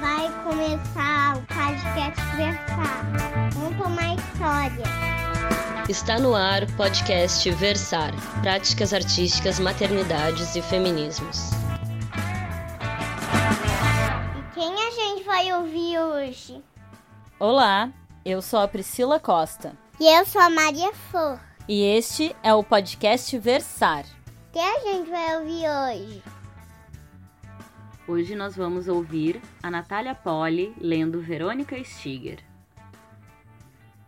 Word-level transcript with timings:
Vai 0.00 0.30
começar 0.44 1.36
o 1.36 1.42
podcast 1.42 2.36
Versar. 2.36 3.50
Conta 3.54 3.86
uma 3.86 4.14
história. 4.14 4.84
Está 5.90 6.18
no 6.18 6.34
ar 6.34 6.62
o 6.62 6.72
podcast 6.74 7.50
Versar 7.50 8.12
Práticas 8.40 8.94
Artísticas, 8.94 9.58
Maternidades 9.58 10.56
e 10.56 10.62
Feminismos. 10.62 11.50
E 14.38 14.54
quem 14.54 14.72
a 14.72 14.90
gente 14.90 15.22
vai 15.24 15.52
ouvir 15.52 15.98
hoje? 15.98 16.64
Olá, 17.38 17.90
eu 18.24 18.40
sou 18.40 18.60
a 18.60 18.66
Priscila 18.66 19.20
Costa. 19.20 19.74
E 20.00 20.06
eu 20.06 20.24
sou 20.24 20.40
a 20.40 20.48
Maria 20.48 20.94
Flor. 21.10 21.38
E 21.68 21.82
este 21.82 22.34
é 22.42 22.54
o 22.54 22.64
podcast 22.64 23.36
Versar. 23.38 24.06
Quem 24.50 24.64
a 24.64 24.80
gente 24.80 25.10
vai 25.10 25.36
ouvir 25.36 25.68
hoje? 25.68 26.39
Hoje 28.10 28.34
nós 28.34 28.56
vamos 28.56 28.88
ouvir 28.88 29.40
a 29.62 29.70
Natália 29.70 30.16
Poli 30.16 30.74
lendo 30.80 31.20
Verônica 31.20 31.80
Stiger. 31.84 32.40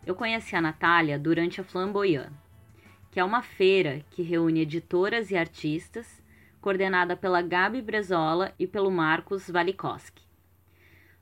Eu 0.05 0.17
conheci 0.17 0.57
a 0.57 0.61
Natália 0.61 1.17
durante 1.17 1.61
a 1.61 1.65
Flamboyant, 1.65 2.33
que 3.13 3.21
é 3.21 3.25
uma 3.25 3.43
feira 3.43 4.05
que 4.11 4.21
reúne 4.21 4.63
editoras 4.63 5.31
e 5.31 5.37
artistas, 5.37 6.21
coordenada 6.61 7.17
pela 7.17 7.41
Gabi 7.43 7.81
Brezola 7.81 8.53
e 8.59 8.67
pelo 8.67 8.91
Marcos 8.91 9.49
Valikoski. 9.49 10.25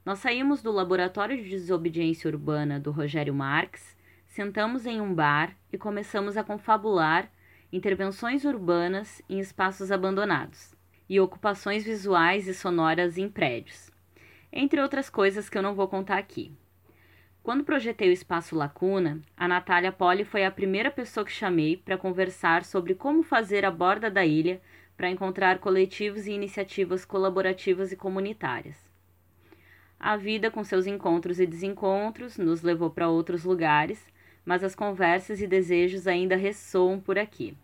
Nós 0.03 0.21
saímos 0.21 0.63
do 0.63 0.73
Laboratório 0.73 1.37
de 1.37 1.51
Desobediência 1.51 2.31
Urbana 2.31 2.81
do 2.81 2.91
Rogério 2.91 3.35
Marx, 3.35 3.95
sentamos 4.27 4.87
em 4.87 5.03
um 5.03 5.15
bar 5.15 5.55
e 5.71 5.77
começamos 5.77 6.35
a 6.35 6.43
confabular 6.43 7.31
intervenções 7.71 8.47
urbanas 8.47 9.21
em 9.29 9.39
espaços 9.39 9.93
abandonados 9.93 10.70
e 11.11 11.19
ocupações 11.19 11.83
visuais 11.83 12.47
e 12.47 12.55
sonoras 12.55 13.19
em 13.19 13.29
prédios, 13.29 13.91
entre 14.53 14.81
outras 14.81 15.11
coisas 15.11 15.49
que 15.49 15.59
eu 15.59 15.63
não 15.63 15.75
vou 15.75 15.89
contar 15.89 16.19
aqui. 16.19 16.53
Quando 17.43 17.65
projetei 17.65 18.11
o 18.11 18.13
espaço 18.13 18.55
Lacuna, 18.55 19.21
a 19.37 19.49
Natália 19.49 19.91
Poli 19.91 20.25
foi 20.25 20.45
a 20.45 20.53
primeira 20.53 20.89
pessoa 20.89 21.27
que 21.27 21.33
chamei 21.33 21.77
para 21.77 21.99
conversar 21.99 22.65
sobre 22.65 22.95
como 22.95 23.25
fazer 23.25 23.65
a 23.65 23.73
borda 23.73 24.09
da 24.09 24.25
ilha 24.25 24.61
para 24.97 25.11
encontrar 25.11 25.59
coletivos 25.59 26.29
e 26.29 26.33
iniciativas 26.33 27.05
colaborativas 27.05 27.91
e 27.91 27.97
comunitárias. 27.97 28.77
A 29.99 30.17
vida, 30.17 30.49
com 30.49 30.63
seus 30.63 30.87
encontros 30.87 31.41
e 31.41 31.47
desencontros, 31.47 32.39
nos 32.39 32.63
levou 32.63 32.89
para 32.89 33.09
outros 33.09 33.43
lugares, 33.43 34.01
mas 34.45 34.63
as 34.63 34.77
conversas 34.77 35.41
e 35.41 35.47
desejos 35.49 36.07
ainda 36.07 36.37
ressoam 36.37 37.01
por 37.01 37.19
aqui. 37.19 37.57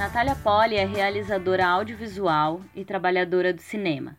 Natália 0.00 0.34
Poli 0.34 0.76
é 0.76 0.86
realizadora 0.86 1.66
audiovisual 1.66 2.62
e 2.74 2.86
trabalhadora 2.86 3.52
do 3.52 3.60
cinema. 3.60 4.16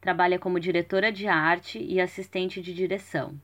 Trabalha 0.00 0.38
como 0.38 0.60
diretora 0.60 1.10
de 1.10 1.26
arte 1.26 1.82
e 1.82 2.00
assistente 2.00 2.62
de 2.62 2.72
direção. 2.72 3.34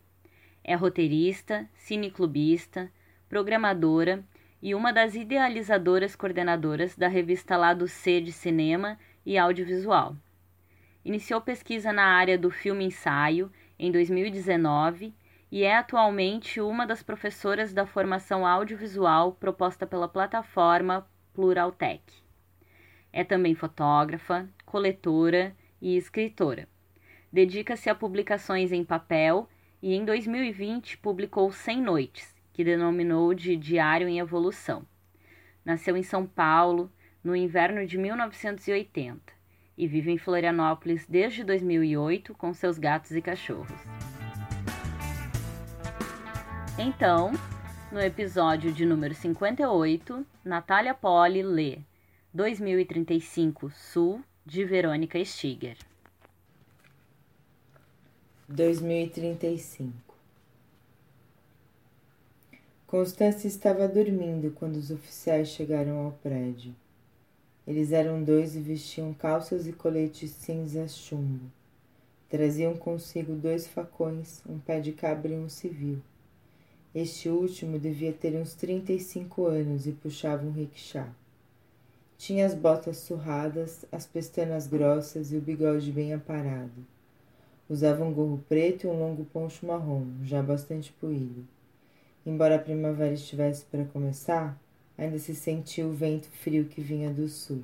É 0.62 0.76
roteirista, 0.76 1.68
cineclubista, 1.74 2.88
programadora 3.28 4.24
e 4.62 4.76
uma 4.76 4.92
das 4.92 5.16
idealizadoras 5.16 6.14
coordenadoras 6.14 6.94
da 6.96 7.08
revista 7.08 7.56
Lado 7.56 7.88
C 7.88 8.20
de 8.20 8.30
Cinema 8.30 8.96
e 9.26 9.36
Audiovisual. 9.36 10.14
Iniciou 11.04 11.40
pesquisa 11.40 11.92
na 11.92 12.04
área 12.04 12.38
do 12.38 12.48
filme 12.48 12.84
ensaio 12.84 13.50
em 13.76 13.90
2019 13.90 15.12
e 15.50 15.64
é 15.64 15.76
atualmente 15.76 16.60
uma 16.60 16.86
das 16.86 17.02
professoras 17.02 17.74
da 17.74 17.84
formação 17.84 18.46
audiovisual 18.46 19.32
proposta 19.32 19.84
pela 19.84 20.06
plataforma 20.06 21.10
Pluraltech. 21.34 22.02
É 23.12 23.24
também 23.24 23.54
fotógrafa, 23.54 24.48
coletora 24.64 25.54
e 25.80 25.96
escritora. 25.96 26.68
Dedica-se 27.32 27.90
a 27.90 27.94
publicações 27.94 28.72
em 28.72 28.84
papel 28.84 29.48
e 29.82 29.94
em 29.94 30.04
2020 30.04 30.98
publicou 30.98 31.50
100 31.50 31.82
Noites, 31.82 32.34
que 32.52 32.64
denominou 32.64 33.34
de 33.34 33.56
Diário 33.56 34.08
em 34.08 34.18
Evolução. 34.18 34.86
Nasceu 35.64 35.96
em 35.96 36.02
São 36.02 36.26
Paulo 36.26 36.92
no 37.22 37.34
inverno 37.34 37.86
de 37.86 37.96
1980 37.98 39.32
e 39.76 39.86
vive 39.86 40.10
em 40.10 40.18
Florianópolis 40.18 41.06
desde 41.06 41.44
2008 41.44 42.34
com 42.34 42.52
seus 42.52 42.78
gatos 42.78 43.12
e 43.12 43.22
cachorros. 43.22 43.80
Então, 46.78 47.32
no 47.92 48.00
episódio 48.00 48.72
de 48.72 48.86
número 48.86 49.14
58, 49.14 50.24
Natália 50.42 50.94
Poli 50.94 51.42
lê 51.42 51.80
2035 52.32 53.70
Sul, 53.70 54.24
de 54.46 54.64
Verônica 54.64 55.22
Stiger. 55.22 55.76
2035 58.48 59.92
Constância 62.86 63.46
estava 63.46 63.86
dormindo 63.86 64.50
quando 64.52 64.76
os 64.76 64.90
oficiais 64.90 65.48
chegaram 65.48 65.98
ao 65.98 66.12
prédio. 66.12 66.74
Eles 67.66 67.92
eram 67.92 68.24
dois 68.24 68.56
e 68.56 68.60
vestiam 68.60 69.12
calças 69.12 69.66
e 69.66 69.72
coletes 69.72 70.30
cinzas 70.30 70.96
chumbo. 70.96 71.44
Traziam 72.30 72.74
consigo 72.74 73.34
dois 73.34 73.66
facões, 73.66 74.42
um 74.48 74.58
pé 74.58 74.80
de 74.80 74.92
cabra 74.92 75.30
e 75.30 75.36
um 75.36 75.50
civil. 75.50 76.00
Este 76.94 77.30
último 77.30 77.78
devia 77.78 78.12
ter 78.12 78.34
uns 78.36 78.52
trinta 78.52 78.92
e 78.92 79.00
cinco 79.00 79.46
anos 79.46 79.86
e 79.86 79.92
puxava 79.92 80.44
um 80.44 80.52
rickshaw. 80.52 81.08
Tinha 82.18 82.44
as 82.44 82.54
botas 82.54 82.98
surradas, 82.98 83.86
as 83.90 84.06
pestanas 84.06 84.66
grossas 84.66 85.32
e 85.32 85.36
o 85.38 85.40
bigode 85.40 85.90
bem 85.90 86.12
aparado. 86.12 86.86
Usava 87.66 88.04
um 88.04 88.12
gorro 88.12 88.44
preto 88.46 88.86
e 88.86 88.90
um 88.90 88.98
longo 88.98 89.24
poncho 89.24 89.64
marrom, 89.64 90.06
já 90.22 90.42
bastante 90.42 90.92
poído. 90.92 91.48
Embora 92.26 92.56
a 92.56 92.58
primavera 92.58 93.14
estivesse 93.14 93.64
para 93.64 93.86
começar, 93.86 94.60
ainda 94.98 95.18
se 95.18 95.34
sentia 95.34 95.86
o 95.86 95.94
vento 95.94 96.28
frio 96.28 96.66
que 96.66 96.82
vinha 96.82 97.10
do 97.10 97.26
sul. 97.26 97.62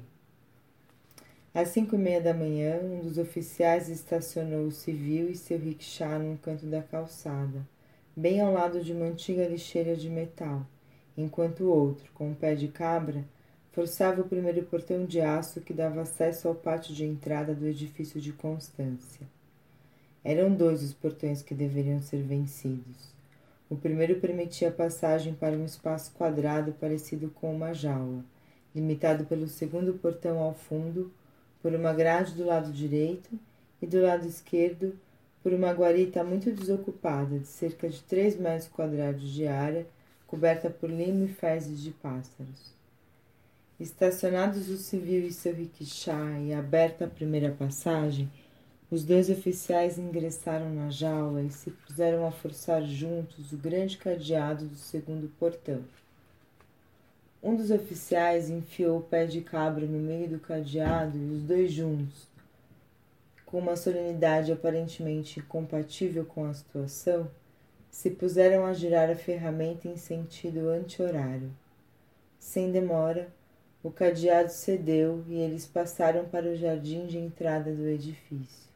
Às 1.53 1.69
cinco 1.69 1.97
e 1.97 1.99
meia 1.99 2.21
da 2.23 2.33
manhã, 2.33 2.81
um 2.83 3.01
dos 3.01 3.19
oficiais 3.19 3.91
estacionou 3.91 4.69
o 4.69 4.73
civil 4.73 5.29
e 5.29 5.37
seu 5.37 5.59
rickshaw 5.59 6.19
num 6.19 6.39
canto 6.39 6.65
da 6.65 6.81
calçada 6.81 7.63
bem 8.19 8.41
ao 8.41 8.53
lado 8.53 8.83
de 8.83 8.93
uma 8.93 9.05
antiga 9.05 9.47
lixeira 9.47 9.95
de 9.95 10.11
metal, 10.11 10.67
enquanto 11.17 11.61
o 11.61 11.71
outro, 11.71 12.11
com 12.13 12.31
um 12.31 12.35
pé 12.35 12.57
de 12.57 12.67
cabra, 12.67 13.25
forçava 13.71 14.23
o 14.23 14.29
primeiro 14.29 14.65
portão 14.65 15.05
de 15.05 15.21
aço 15.21 15.61
que 15.61 15.73
dava 15.73 16.01
acesso 16.01 16.49
ao 16.49 16.55
pátio 16.57 16.93
de 16.93 17.05
entrada 17.05 17.55
do 17.55 17.65
edifício 17.65 18.21
de 18.21 18.33
Constância. 18.33 19.25
Eram 20.25 20.53
dois 20.53 20.83
os 20.83 20.93
portões 20.93 21.43
que 21.43 21.55
deveriam 21.55 22.03
ser 22.03 22.21
vencidos. 22.25 23.15
O 23.71 23.77
primeiro 23.77 24.19
permitia 24.19 24.73
passagem 24.73 25.33
para 25.33 25.57
um 25.57 25.65
espaço 25.65 26.11
quadrado 26.11 26.73
parecido 26.73 27.31
com 27.31 27.55
uma 27.55 27.73
jaula, 27.73 28.25
limitado 28.75 29.27
pelo 29.27 29.47
segundo 29.47 29.95
portão 29.95 30.41
ao 30.41 30.55
fundo, 30.55 31.13
por 31.63 31.73
uma 31.73 31.93
grade 31.93 32.35
do 32.35 32.45
lado 32.45 32.73
direito 32.73 33.31
e 33.81 33.87
do 33.87 34.03
lado 34.03 34.27
esquerdo 34.27 34.99
por 35.43 35.53
uma 35.53 35.73
guarita 35.73 36.25
muito 36.25 36.51
desocupada, 36.51 37.39
de 37.39 37.47
cerca 37.47 37.89
de 37.89 38.03
três 38.03 38.37
metros 38.37 38.69
quadrados 38.69 39.33
de 39.33 39.47
área, 39.47 39.87
coberta 40.27 40.69
por 40.69 40.91
limo 40.91 41.25
e 41.25 41.29
fezes 41.29 41.81
de 41.81 41.91
pássaros. 41.91 42.77
Estacionados 43.81 44.69
o 44.69 44.77
civil 44.77 45.27
e 45.27 45.33
seu 45.33 45.55
rickshaw 45.55 46.41
e 46.43 46.53
aberta 46.53 47.05
a 47.05 47.09
primeira 47.09 47.51
passagem, 47.53 48.29
os 48.91 49.05
dois 49.05 49.29
oficiais 49.31 49.99
ingressaram 49.99 50.75
na 50.75 50.91
jaula 50.91 51.43
e 51.43 51.51
se 51.51 51.71
puseram 51.71 52.27
a 52.27 52.31
forçar 52.31 52.83
juntos 52.83 53.53
o 53.53 53.57
grande 53.57 53.99
cadeado 53.99 54.65
do 54.65 54.77
segundo 54.77 55.31
portão. 55.39 55.83
Um 57.43 57.55
dos 57.55 57.71
oficiais 57.71 58.51
enfiou 58.51 58.99
o 58.99 59.03
pé 59.03 59.27
de 59.27 59.43
cabra 59.43 59.87
no 59.87 59.99
meio 59.99 60.29
do 60.29 60.41
cadeado 60.41 61.17
e 61.17 61.37
os 61.37 61.43
dois 61.43 61.71
juntos, 61.71 62.27
com 63.51 63.59
uma 63.59 63.77
solenidade 63.77 64.53
aparentemente 64.53 65.41
incompatível 65.41 66.23
com 66.27 66.45
a 66.45 66.53
situação, 66.53 67.31
se 67.91 68.11
puseram 68.11 68.67
a 68.67 68.75
girar 68.75 69.09
a 69.09 69.17
ferramenta 69.17 69.89
em 69.89 69.97
sentido 69.97 70.69
anti-horário. 70.69 71.51
Sem 72.39 72.71
demora, 72.71 73.27
o 73.83 73.91
cadeado 73.91 74.51
cedeu 74.51 75.25
e 75.27 75.37
eles 75.37 75.67
passaram 75.67 76.27
para 76.27 76.47
o 76.47 76.57
jardim 76.57 77.07
de 77.07 77.17
entrada 77.17 77.73
do 77.73 77.89
edifício. 77.89 78.69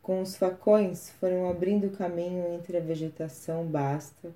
Com 0.00 0.22
os 0.22 0.36
facões 0.36 1.10
foram 1.18 1.50
abrindo 1.50 1.90
caminho 1.90 2.54
entre 2.54 2.76
a 2.76 2.80
vegetação 2.80 3.66
basta, 3.66 4.30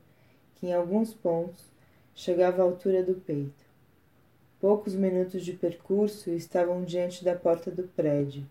que 0.56 0.66
em 0.66 0.74
alguns 0.74 1.14
pontos 1.14 1.64
chegava 2.12 2.60
à 2.60 2.64
altura 2.64 3.04
do 3.04 3.14
peito. 3.14 3.64
Poucos 4.60 4.96
minutos 4.96 5.44
de 5.44 5.52
percurso 5.52 6.28
estavam 6.30 6.82
diante 6.82 7.24
da 7.24 7.36
porta 7.36 7.70
do 7.70 7.84
prédio 7.84 8.44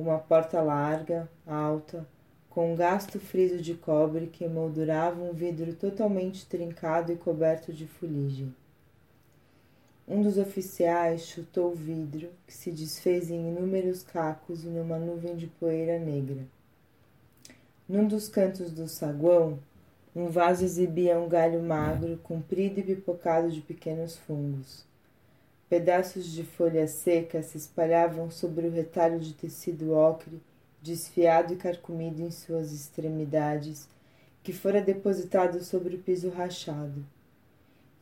uma 0.00 0.18
porta 0.18 0.60
larga, 0.60 1.28
alta, 1.46 2.06
com 2.48 2.72
um 2.72 2.76
gasto 2.76 3.20
friso 3.20 3.58
de 3.58 3.74
cobre 3.74 4.26
que 4.26 4.44
emoldurava 4.44 5.22
um 5.22 5.32
vidro 5.32 5.74
totalmente 5.74 6.46
trincado 6.46 7.12
e 7.12 7.16
coberto 7.16 7.72
de 7.72 7.86
fuligem. 7.86 8.54
um 10.08 10.22
dos 10.22 10.38
oficiais 10.38 11.26
chutou 11.26 11.70
o 11.70 11.74
vidro, 11.76 12.30
que 12.46 12.52
se 12.52 12.72
desfez 12.72 13.30
em 13.30 13.48
inúmeros 13.48 14.02
cacos 14.02 14.64
e 14.64 14.68
numa 14.68 14.98
nuvem 14.98 15.36
de 15.36 15.46
poeira 15.46 15.98
negra. 15.98 16.44
Num 17.88 18.08
dos 18.08 18.28
cantos 18.28 18.72
do 18.72 18.88
saguão, 18.88 19.60
um 20.14 20.26
vaso 20.26 20.64
exibia 20.64 21.20
um 21.20 21.28
galho 21.28 21.62
magro, 21.62 22.18
comprido 22.24 22.80
e 22.80 22.82
pipocado 22.82 23.50
de 23.50 23.60
pequenos 23.60 24.16
fungos. 24.16 24.84
Pedaços 25.70 26.32
de 26.32 26.42
folha 26.42 26.88
seca 26.88 27.44
se 27.44 27.56
espalhavam 27.56 28.28
sobre 28.28 28.66
o 28.66 28.72
retalho 28.72 29.20
de 29.20 29.32
tecido 29.32 29.92
ocre, 29.92 30.42
desfiado 30.82 31.54
e 31.54 31.56
carcomido 31.56 32.22
em 32.22 32.30
suas 32.32 32.72
extremidades, 32.72 33.88
que 34.42 34.52
fora 34.52 34.82
depositado 34.82 35.62
sobre 35.62 35.94
o 35.94 35.98
piso 36.00 36.28
rachado. 36.28 37.06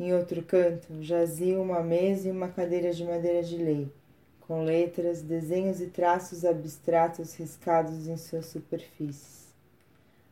Em 0.01 0.15
outro 0.15 0.43
canto 0.43 1.03
jazia 1.03 1.61
uma 1.61 1.83
mesa 1.83 2.29
e 2.29 2.31
uma 2.31 2.49
cadeira 2.49 2.91
de 2.91 3.05
madeira 3.05 3.43
de 3.43 3.59
lei, 3.59 3.93
com 4.41 4.65
letras, 4.65 5.21
desenhos 5.21 5.83
e 5.83 5.89
traços 5.89 6.47
abstratos 6.47 7.35
riscados 7.35 8.09
em 8.09 8.17
suas 8.17 8.47
superfícies. 8.47 9.47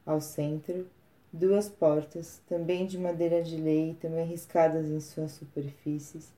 Ao 0.06 0.22
centro, 0.22 0.86
duas 1.30 1.68
portas, 1.68 2.40
também 2.48 2.86
de 2.86 2.96
madeira 2.96 3.42
de 3.42 3.58
lei 3.58 3.90
e 3.90 3.94
também 3.94 4.24
riscadas 4.24 4.86
em 4.86 5.00
suas 5.00 5.32
superfícies, 5.32 6.34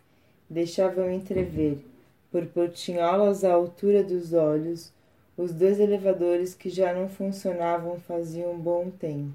deixavam 0.49 1.11
entrever, 1.11 1.79
por 2.31 2.47
portinholas 2.47 3.45
à 3.45 3.53
altura 3.53 4.03
dos 4.03 4.33
olhos, 4.33 4.93
os 5.37 5.53
dois 5.53 5.79
elevadores 5.79 6.55
que 6.55 6.69
já 6.69 6.93
não 6.93 7.09
funcionavam 7.09 7.99
fazia 8.01 8.49
um 8.49 8.59
bom 8.59 8.91
tempo. 8.91 9.33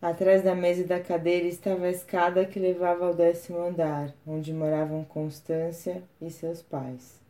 Atrás 0.00 0.42
da 0.42 0.54
mesa 0.54 0.80
e 0.80 0.84
da 0.84 0.98
cadeira 0.98 1.46
estava 1.46 1.84
a 1.84 1.90
escada 1.90 2.44
que 2.44 2.58
levava 2.58 3.06
ao 3.06 3.14
décimo 3.14 3.58
andar, 3.58 4.12
onde 4.26 4.52
moravam 4.52 5.04
Constância 5.04 6.02
e 6.20 6.28
seus 6.28 6.60
pais. 6.60 7.20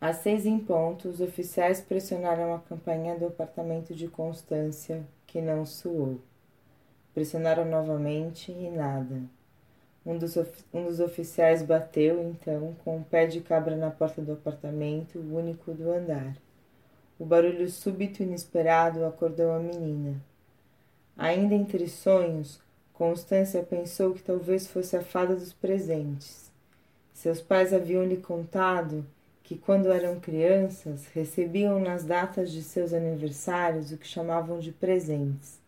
Às 0.00 0.18
seis 0.18 0.46
em 0.46 0.58
ponto, 0.58 1.08
os 1.08 1.20
oficiais 1.20 1.80
pressionaram 1.80 2.54
a 2.54 2.60
campainha 2.60 3.18
do 3.18 3.26
apartamento 3.26 3.92
de 3.92 4.06
Constância, 4.06 5.02
que 5.26 5.40
não 5.40 5.66
suou. 5.66 6.20
Pressionaram 7.12 7.64
novamente 7.64 8.52
e 8.52 8.70
nada. 8.70 9.20
Um 10.08 10.16
dos, 10.16 10.38
um 10.72 10.86
dos 10.86 11.00
oficiais 11.00 11.60
bateu, 11.60 12.22
então, 12.30 12.74
com 12.82 12.96
um 12.96 13.02
pé 13.02 13.26
de 13.26 13.42
cabra 13.42 13.76
na 13.76 13.90
porta 13.90 14.22
do 14.22 14.32
apartamento, 14.32 15.18
o 15.18 15.36
único 15.36 15.74
do 15.74 15.92
andar. 15.92 16.34
O 17.18 17.26
barulho 17.26 17.68
súbito 17.68 18.22
e 18.22 18.24
inesperado 18.24 19.04
acordou 19.04 19.52
a 19.52 19.58
menina. 19.58 20.16
Ainda 21.14 21.54
entre 21.54 21.86
sonhos, 21.86 22.58
Constância 22.94 23.62
pensou 23.62 24.14
que 24.14 24.22
talvez 24.22 24.66
fosse 24.66 24.96
a 24.96 25.02
fada 25.02 25.36
dos 25.36 25.52
presentes. 25.52 26.50
Seus 27.12 27.42
pais 27.42 27.74
haviam 27.74 28.02
lhe 28.02 28.16
contado 28.16 29.04
que, 29.42 29.58
quando 29.58 29.92
eram 29.92 30.18
crianças, 30.18 31.06
recebiam 31.12 31.78
nas 31.78 32.02
datas 32.02 32.50
de 32.50 32.62
seus 32.62 32.94
aniversários 32.94 33.92
o 33.92 33.98
que 33.98 34.06
chamavam 34.06 34.58
de 34.58 34.72
presentes. 34.72 35.60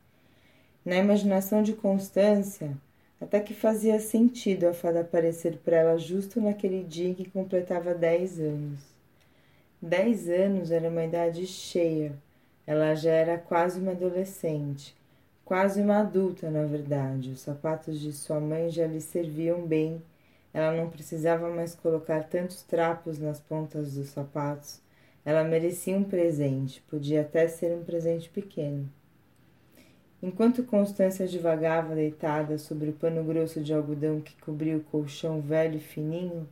Na 0.82 0.96
imaginação 0.96 1.62
de 1.62 1.74
Constância, 1.74 2.74
até 3.20 3.38
que 3.40 3.52
fazia 3.52 4.00
sentido 4.00 4.64
a 4.64 4.72
fada 4.72 5.00
aparecer 5.00 5.58
para 5.58 5.76
ela 5.76 5.98
justo 5.98 6.40
naquele 6.40 6.82
dia 6.82 7.08
em 7.08 7.14
que 7.14 7.28
completava 7.28 7.94
dez 7.94 8.40
anos. 8.40 8.80
Dez 9.80 10.28
anos 10.28 10.70
era 10.70 10.88
uma 10.88 11.04
idade 11.04 11.46
cheia, 11.46 12.12
ela 12.66 12.94
já 12.94 13.12
era 13.12 13.38
quase 13.38 13.80
uma 13.80 13.92
adolescente, 13.92 14.96
quase 15.44 15.80
uma 15.80 15.98
adulta, 15.98 16.50
na 16.50 16.64
verdade. 16.64 17.30
Os 17.30 17.40
sapatos 17.40 17.98
de 18.00 18.12
sua 18.12 18.40
mãe 18.40 18.70
já 18.70 18.86
lhe 18.86 19.00
serviam 19.00 19.66
bem, 19.66 20.02
ela 20.52 20.72
não 20.72 20.88
precisava 20.88 21.48
mais 21.50 21.74
colocar 21.74 22.24
tantos 22.24 22.62
trapos 22.62 23.18
nas 23.18 23.40
pontas 23.40 23.94
dos 23.94 24.08
sapatos. 24.08 24.80
Ela 25.24 25.44
merecia 25.44 25.96
um 25.96 26.04
presente, 26.04 26.82
podia 26.88 27.20
até 27.20 27.46
ser 27.46 27.72
um 27.76 27.84
presente 27.84 28.28
pequeno. 28.30 28.88
Enquanto 30.22 30.62
Constância 30.64 31.26
divagava 31.26 31.94
deitada 31.94 32.58
sobre 32.58 32.90
o 32.90 32.92
pano 32.92 33.24
grosso 33.24 33.62
de 33.62 33.72
algodão 33.72 34.20
que 34.20 34.36
cobria 34.42 34.76
o 34.76 34.84
colchão 34.84 35.40
velho 35.40 35.76
e 35.76 35.80
fininho, 35.80 36.46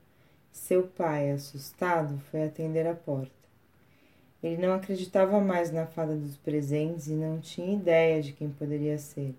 seu 0.51 0.85
pai, 0.85 1.31
assustado, 1.31 2.19
foi 2.31 2.45
atender 2.45 2.87
a 2.87 2.95
porta. 2.95 3.31
Ele 4.43 4.57
não 4.57 4.73
acreditava 4.73 5.39
mais 5.41 5.71
na 5.71 5.85
fada 5.85 6.17
dos 6.17 6.37
presentes 6.37 7.09
e 7.09 7.13
não 7.13 7.41
tinha 7.41 7.75
ideia 7.75 8.23
de 8.23 8.33
quem 8.33 8.49
poderia 8.49 8.97
ser. 8.97 9.35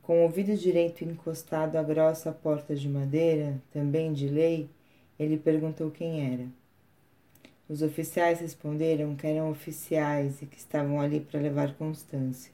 Com 0.00 0.20
o 0.20 0.22
ouvido 0.22 0.56
direito 0.56 1.02
encostado 1.02 1.76
à 1.76 1.82
grossa 1.82 2.30
porta 2.30 2.76
de 2.76 2.88
madeira, 2.88 3.60
também 3.72 4.12
de 4.12 4.28
lei, 4.28 4.68
ele 5.18 5.38
perguntou 5.38 5.90
quem 5.90 6.32
era. 6.32 6.46
Os 7.68 7.82
oficiais 7.82 8.38
responderam 8.40 9.16
que 9.16 9.26
eram 9.26 9.50
oficiais 9.50 10.40
e 10.40 10.46
que 10.46 10.58
estavam 10.58 11.00
ali 11.00 11.18
para 11.18 11.40
levar 11.40 11.74
Constância. 11.74 12.52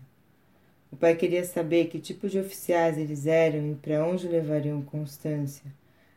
O 0.93 0.97
pai 0.97 1.15
queria 1.15 1.45
saber 1.45 1.87
que 1.87 2.01
tipo 2.01 2.29
de 2.29 2.39
oficiais 2.39 2.99
eles 2.99 3.27
eram 3.27 3.71
e 3.71 3.75
para 3.77 4.05
onde 4.05 4.27
levariam 4.27 4.83
Constância, 4.83 5.73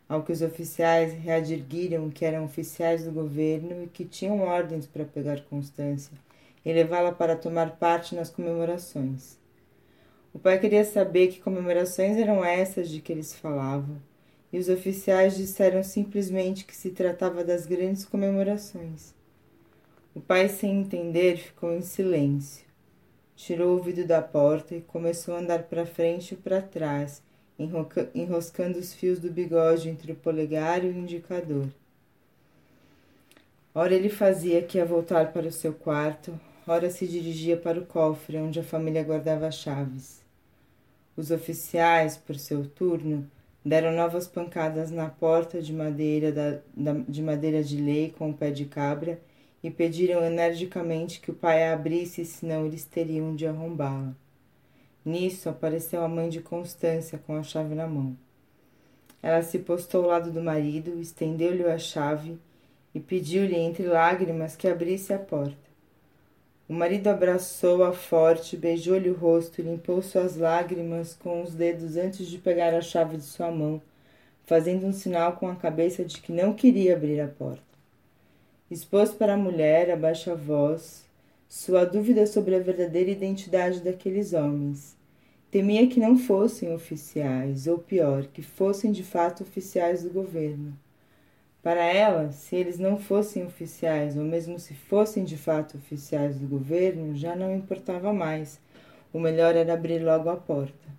ao 0.10 0.24
que 0.24 0.32
os 0.32 0.42
oficiais 0.42 1.14
readiguiram 1.14 2.10
que 2.10 2.26
eram 2.26 2.46
oficiais 2.46 3.06
do 3.06 3.12
governo 3.12 3.84
e 3.84 3.88
que 3.88 4.04
tinham 4.04 4.40
ordens 4.40 4.88
para 4.88 5.06
pegar 5.06 5.42
Constância 5.42 6.18
e 6.66 6.74
levá-la 6.74 7.12
para 7.12 7.36
tomar 7.36 7.78
parte 7.78 8.16
nas 8.16 8.30
comemorações. 8.30 9.38
O 10.34 10.40
pai 10.40 10.60
queria 10.60 10.84
saber 10.84 11.28
que 11.28 11.40
comemorações 11.40 12.18
eram 12.18 12.44
essas 12.44 12.90
de 12.90 13.00
que 13.00 13.12
eles 13.12 13.36
falavam, 13.36 14.02
e 14.52 14.58
os 14.58 14.70
oficiais 14.70 15.38
disseram 15.38 15.84
simplesmente 15.84 16.66
que 16.66 16.76
se 16.76 16.90
tratava 16.90 17.44
das 17.44 17.68
grandes 17.68 18.06
comemorações. 18.06 19.14
O 20.16 20.20
pai, 20.20 20.50
sem 20.50 20.80
entender, 20.80 21.38
ficou 21.38 21.72
em 21.72 21.82
silêncio. 21.82 22.73
Tirou 23.36 23.78
o 23.78 23.82
vidro 23.82 24.06
da 24.06 24.22
porta 24.22 24.76
e 24.76 24.82
começou 24.82 25.36
a 25.36 25.40
andar 25.40 25.64
para 25.64 25.86
frente 25.86 26.34
e 26.34 26.38
para 26.38 26.62
trás, 26.62 27.22
enroscando 28.14 28.78
os 28.78 28.94
fios 28.94 29.20
do 29.20 29.32
bigode 29.32 29.90
entre 29.90 30.12
o 30.12 30.16
polegar 30.16 30.84
e 30.84 30.88
o 30.88 30.98
indicador. 30.98 31.68
Ora 33.76 33.94
ele 33.94 34.10
fazia 34.10 34.62
que 34.62 34.78
ia 34.78 34.86
voltar 34.86 35.34
para 35.34 35.48
o 35.48 35.52
seu 35.52 35.74
quarto, 35.74 36.40
ora 36.68 36.90
se 36.92 37.08
dirigia 37.08 37.58
para 37.58 37.80
o 37.80 37.86
cofre 37.86 38.38
onde 38.38 38.60
a 38.60 38.64
família 38.64 39.04
guardava 39.04 39.50
chaves. 39.50 40.22
Os 41.18 41.32
oficiais, 41.32 42.16
por 42.16 42.38
seu 42.38 42.66
turno, 42.66 43.30
deram 43.66 43.92
novas 43.92 44.28
pancadas 44.28 44.92
na 44.92 45.10
porta 45.10 45.62
de 45.62 45.74
madeira, 45.74 46.32
da, 46.32 46.60
da, 46.76 46.94
de 47.08 47.22
madeira 47.22 47.64
de 47.64 47.78
lei 47.78 48.14
com 48.16 48.30
o 48.30 48.34
pé 48.34 48.52
de 48.52 48.66
cabra 48.66 49.20
e 49.64 49.72
pediram 49.72 50.24
energicamente 50.24 51.22
que 51.22 51.32
o 51.32 51.34
pai 51.34 51.64
a 51.64 51.74
abrisse, 51.74 52.26
senão 52.26 52.66
eles 52.66 52.84
teriam 52.84 53.34
de 53.34 53.48
arrombá-la. 53.48 54.14
Nisso 55.06 55.48
apareceu 55.50 56.04
a 56.04 56.08
mãe 56.08 56.30
de 56.30 56.42
Constância 56.42 57.18
com 57.18 57.36
a 57.36 57.44
chave 57.44 57.74
na 57.74 57.88
mão. 57.88 58.18
Ela 59.22 59.42
se 59.42 59.60
postou 59.60 60.04
ao 60.04 60.10
lado 60.10 60.32
do 60.32 60.42
marido, 60.42 61.00
estendeu-lhe 61.00 61.64
a 61.64 61.78
chave 61.78 62.38
e 62.94 63.00
pediu-lhe 63.00 63.56
entre 63.56 63.86
lágrimas 63.86 64.56
que 64.56 64.68
abrisse 64.68 65.14
a 65.14 65.18
porta. 65.18 65.64
O 66.68 66.74
marido 66.74 67.08
abraçou-a 67.08 67.94
forte, 67.94 68.58
beijou-lhe 68.58 69.10
o 69.10 69.16
rosto 69.16 69.60
e 69.60 69.64
limpou 69.64 70.02
suas 70.02 70.38
lágrimas 70.38 71.14
com 71.14 71.42
os 71.42 71.54
dedos 71.54 71.98
antes 71.98 72.28
de 72.28 72.38
pegar 72.38 72.74
a 72.74 72.82
chave 72.82 73.18
de 73.18 73.24
sua 73.24 73.52
mão, 73.52 73.82
fazendo 74.46 74.86
um 74.86 74.94
sinal 74.94 75.34
com 75.34 75.48
a 75.48 75.56
cabeça 75.56 76.04
de 76.04 76.20
que 76.22 76.32
não 76.32 76.54
queria 76.54 76.96
abrir 76.96 77.20
a 77.22 77.28
porta. 77.28 77.73
Expôs 78.74 79.12
para 79.12 79.36
a 79.36 79.38
mulher, 79.38 79.92
a 79.92 79.96
baixa 79.96 80.34
voz, 80.34 81.06
sua 81.48 81.86
dúvida 81.86 82.26
sobre 82.26 82.56
a 82.56 82.60
verdadeira 82.60 83.12
identidade 83.12 83.82
daqueles 83.82 84.34
homens. 84.34 84.98
Temia 85.52 85.86
que 85.86 86.00
não 86.00 86.18
fossem 86.18 86.74
oficiais, 86.74 87.68
ou 87.68 87.78
pior, 87.78 88.26
que 88.34 88.42
fossem 88.42 88.92
de 88.92 89.04
fato 89.04 89.44
oficiais 89.44 90.02
do 90.02 90.10
governo. 90.10 90.76
Para 91.62 91.84
ela, 91.84 92.32
se 92.32 92.56
eles 92.56 92.80
não 92.80 92.98
fossem 92.98 93.46
oficiais, 93.46 94.18
ou 94.18 94.24
mesmo 94.24 94.58
se 94.58 94.74
fossem 94.74 95.24
de 95.24 95.38
fato 95.38 95.78
oficiais 95.78 96.40
do 96.40 96.48
governo, 96.48 97.16
já 97.16 97.36
não 97.36 97.56
importava 97.56 98.12
mais. 98.12 98.60
O 99.14 99.20
melhor 99.20 99.56
era 99.56 99.76
abrir 99.76 100.00
logo 100.00 100.32
a 100.32 100.36
porta. 100.36 100.90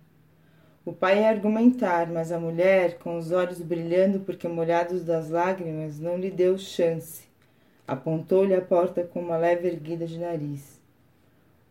O 0.85 0.93
pai 0.93 1.23
ia 1.23 1.29
argumentar, 1.29 2.09
mas 2.09 2.31
a 2.31 2.39
mulher, 2.39 2.99
com 2.99 3.19
os 3.19 3.33
olhos 3.33 3.61
brilhando 3.61 4.21
porque 4.21 4.47
molhados 4.47 5.03
das 5.03 5.29
lágrimas, 5.29 5.99
não 5.99 6.17
lhe 6.17 6.31
deu 6.31 6.57
chance. 6.57 7.34
Apontou-lhe 7.87 8.55
a 8.55 8.63
porta 8.63 9.05
com 9.05 9.21
uma 9.21 9.37
leve 9.37 9.69
erguida 9.69 10.07
de 10.07 10.19
nariz. 10.19 10.81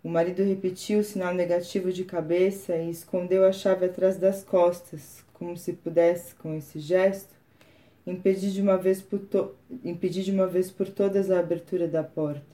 O 0.03 0.09
marido 0.09 0.43
repetiu 0.43 0.99
o 0.99 1.03
sinal 1.03 1.33
negativo 1.33 1.91
de 1.91 2.03
cabeça 2.03 2.75
e 2.75 2.89
escondeu 2.89 3.45
a 3.45 3.51
chave 3.51 3.85
atrás 3.85 4.17
das 4.17 4.43
costas, 4.43 5.23
como 5.33 5.57
se 5.57 5.73
pudesse, 5.73 6.35
com 6.35 6.53
esse 6.53 6.79
gesto, 6.79 7.33
impedir 8.05 8.51
de 8.51 8.61
uma 8.61 8.77
vez 8.77 9.01
por, 9.01 9.19
to... 9.19 9.55
de 9.71 10.31
uma 10.31 10.45
vez 10.45 10.69
por 10.69 10.89
todas 10.89 11.31
a 11.31 11.39
abertura 11.39 11.87
da 11.87 12.03
porta. 12.03 12.53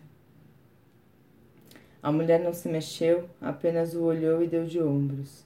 A 2.02 2.12
mulher 2.12 2.40
não 2.40 2.54
se 2.54 2.70
mexeu, 2.70 3.28
apenas 3.42 3.94
o 3.94 4.04
olhou 4.04 4.42
e 4.42 4.48
deu 4.48 4.66
de 4.66 4.80
ombros. 4.80 5.44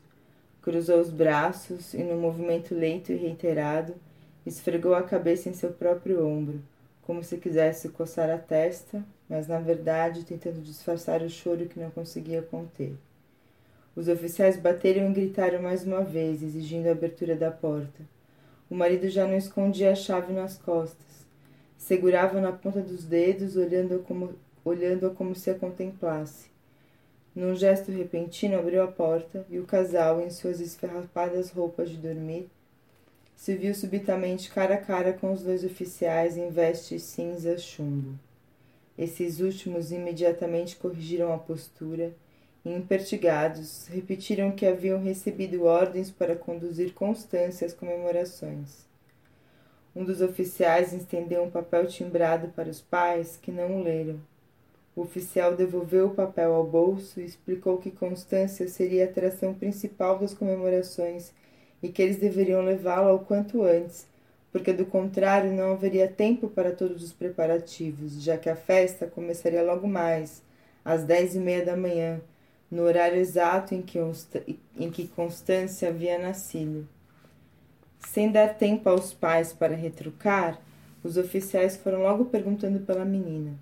Cruzou 0.62 1.00
os 1.00 1.10
braços 1.10 1.94
e, 1.94 2.04
num 2.04 2.20
movimento 2.20 2.76
lento 2.76 3.12
e 3.12 3.16
reiterado, 3.16 3.96
esfregou 4.46 4.94
a 4.94 5.02
cabeça 5.02 5.50
em 5.50 5.54
seu 5.54 5.72
próprio 5.72 6.28
ombro, 6.28 6.62
como 7.04 7.24
se 7.24 7.38
quisesse 7.38 7.90
coçar 7.90 8.30
a 8.30 8.38
testa, 8.38 9.04
mas 9.30 9.48
na 9.48 9.60
verdade 9.60 10.26
tentando 10.26 10.62
disfarçar 10.62 11.22
o 11.22 11.30
choro 11.30 11.68
que 11.68 11.80
não 11.80 11.92
conseguia 11.92 12.42
conter. 12.42 12.96
Os 13.96 14.08
oficiais 14.08 14.58
bateram 14.58 15.10
e 15.10 15.14
gritaram 15.14 15.62
mais 15.62 15.86
uma 15.86 16.02
vez, 16.02 16.42
exigindo 16.42 16.88
a 16.88 16.92
abertura 16.92 17.36
da 17.36 17.52
porta. 17.52 18.02
O 18.70 18.76
marido 18.76 19.08
já 19.08 19.28
não 19.28 19.38
escondia 19.38 19.92
a 19.92 19.96
chave 19.96 20.34
nas 20.34 20.58
costas. 20.58 21.28
Segurava 21.78 22.42
na 22.42 22.52
ponta 22.52 22.82
dos 22.82 23.04
dedos, 23.04 23.56
olhando-a 23.56 24.00
como, 24.00 24.34
olhando 24.66 25.12
como 25.12 25.36
se 25.36 25.52
a 25.52 25.56
contemplasse. 25.56 26.50
Num 27.36 27.56
gesto 27.56 27.92
repentino, 27.92 28.58
abriu 28.58 28.82
a 28.82 28.88
porta 28.88 29.46
e 29.50 29.60
o 29.60 29.66
casal, 29.66 30.22
em 30.22 30.30
suas 30.30 30.60
esfarrapadas 30.60 31.52
roupas 31.52 31.90
de 31.90 31.98
dormir, 31.98 32.50
se 33.44 33.54
viu 33.56 33.76
subitamente 33.76 34.50
cara 34.50 34.76
a 34.76 34.78
cara 34.78 35.12
com 35.12 35.34
os 35.34 35.44
dois 35.44 35.66
oficiais 35.66 36.38
em 36.38 36.50
vestes 36.50 37.04
cinza 37.04 37.58
chumbo. 37.58 38.18
Esses 38.98 39.42
últimos 39.42 39.92
imediatamente 39.92 40.78
corrigiram 40.78 41.34
a 41.34 41.38
postura 41.38 42.14
e, 42.64 42.74
impertigados, 42.74 43.86
repetiram 43.88 44.54
que 44.54 44.66
haviam 44.66 45.04
recebido 45.04 45.66
ordens 45.66 46.10
para 46.10 46.38
conduzir 46.38 46.94
Constância 46.94 47.68
às 47.68 47.74
comemorações. 47.74 48.88
Um 49.94 50.06
dos 50.06 50.22
oficiais 50.22 50.94
estendeu 50.94 51.44
um 51.44 51.52
papel 51.52 51.86
timbrado 51.86 52.48
para 52.56 52.70
os 52.70 52.80
pais, 52.80 53.38
que 53.42 53.52
não 53.52 53.82
o 53.82 53.84
leram. 53.84 54.22
O 54.96 55.02
oficial 55.02 55.54
devolveu 55.54 56.08
o 56.08 56.16
papel 56.16 56.54
ao 56.54 56.64
bolso 56.66 57.20
e 57.20 57.26
explicou 57.26 57.78
que 57.78 57.92
Constância 57.92 58.70
seria 58.70 59.04
a 59.04 59.10
atração 59.10 59.54
principal 59.54 60.18
das 60.18 60.34
comemorações 60.34 61.34
e 61.84 61.90
que 61.90 62.02
eles 62.02 62.18
deveriam 62.18 62.62
levá-la 62.64 63.12
o 63.14 63.20
quanto 63.20 63.62
antes, 63.62 64.08
porque 64.54 64.72
do 64.72 64.86
contrário 64.86 65.52
não 65.52 65.74
haveria 65.74 66.08
tempo 66.08 66.48
para 66.48 66.72
todos 66.72 67.04
os 67.04 67.12
preparativos, 67.12 68.24
já 68.24 68.38
que 68.38 68.50
a 68.50 68.56
festa 68.56 69.06
começaria 69.06 69.62
logo 69.62 69.86
mais, 69.86 70.42
às 70.86 71.04
dez 71.04 71.36
e 71.36 71.40
meia 71.40 71.66
da 71.66 71.76
manhã, 71.76 72.22
no 72.72 72.84
horário 72.84 73.18
exato 73.18 73.76
em 73.76 73.82
que, 73.82 74.00
em 74.80 74.90
que 74.90 75.08
Constância 75.10 75.90
havia 75.90 76.18
nascido. 76.18 76.88
Sem 78.00 78.32
dar 78.32 78.56
tempo 78.56 78.90
aos 78.90 79.14
pais 79.14 79.52
para 79.52 79.76
retrucar, 79.76 80.60
os 81.04 81.18
oficiais 81.18 81.76
foram 81.76 82.02
logo 82.02 82.26
perguntando 82.26 82.80
pela 82.80 83.04
menina. 83.04 83.54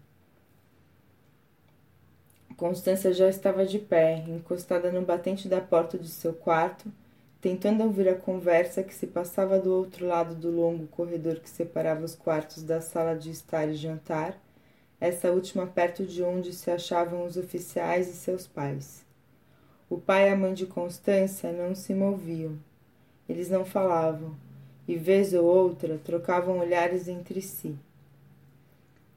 Constância 2.55 3.11
já 3.11 3.27
estava 3.27 3.65
de 3.65 3.79
pé, 3.79 4.23
encostada 4.27 4.91
no 4.91 5.01
batente 5.01 5.47
da 5.47 5.59
porta 5.59 5.97
de 5.97 6.07
seu 6.07 6.31
quarto, 6.31 6.91
tentando 7.41 7.83
ouvir 7.83 8.07
a 8.07 8.15
conversa 8.15 8.83
que 8.83 8.93
se 8.93 9.07
passava 9.07 9.59
do 9.59 9.73
outro 9.73 10.05
lado 10.05 10.35
do 10.35 10.51
longo 10.51 10.85
corredor 10.87 11.39
que 11.39 11.49
separava 11.49 12.05
os 12.05 12.15
quartos 12.15 12.61
da 12.61 12.79
sala 12.79 13.15
de 13.15 13.31
estar 13.31 13.67
e 13.67 13.73
jantar 13.73 14.39
essa 14.99 15.31
última 15.31 15.65
perto 15.65 16.05
de 16.05 16.21
onde 16.21 16.53
se 16.53 16.69
achavam 16.69 17.25
os 17.25 17.35
oficiais 17.35 18.07
e 18.07 18.13
seus 18.13 18.45
pais. 18.45 19.03
O 19.89 19.97
pai 19.97 20.29
e 20.29 20.31
a 20.31 20.35
mãe 20.35 20.53
de 20.53 20.67
Constância 20.67 21.51
não 21.51 21.73
se 21.73 21.95
moviam. 21.95 22.59
Eles 23.27 23.49
não 23.49 23.65
falavam, 23.65 24.35
e 24.87 24.95
vez 24.95 25.33
ou 25.33 25.43
outra 25.43 25.97
trocavam 25.97 26.59
olhares 26.59 27.07
entre 27.07 27.41
si. 27.41 27.75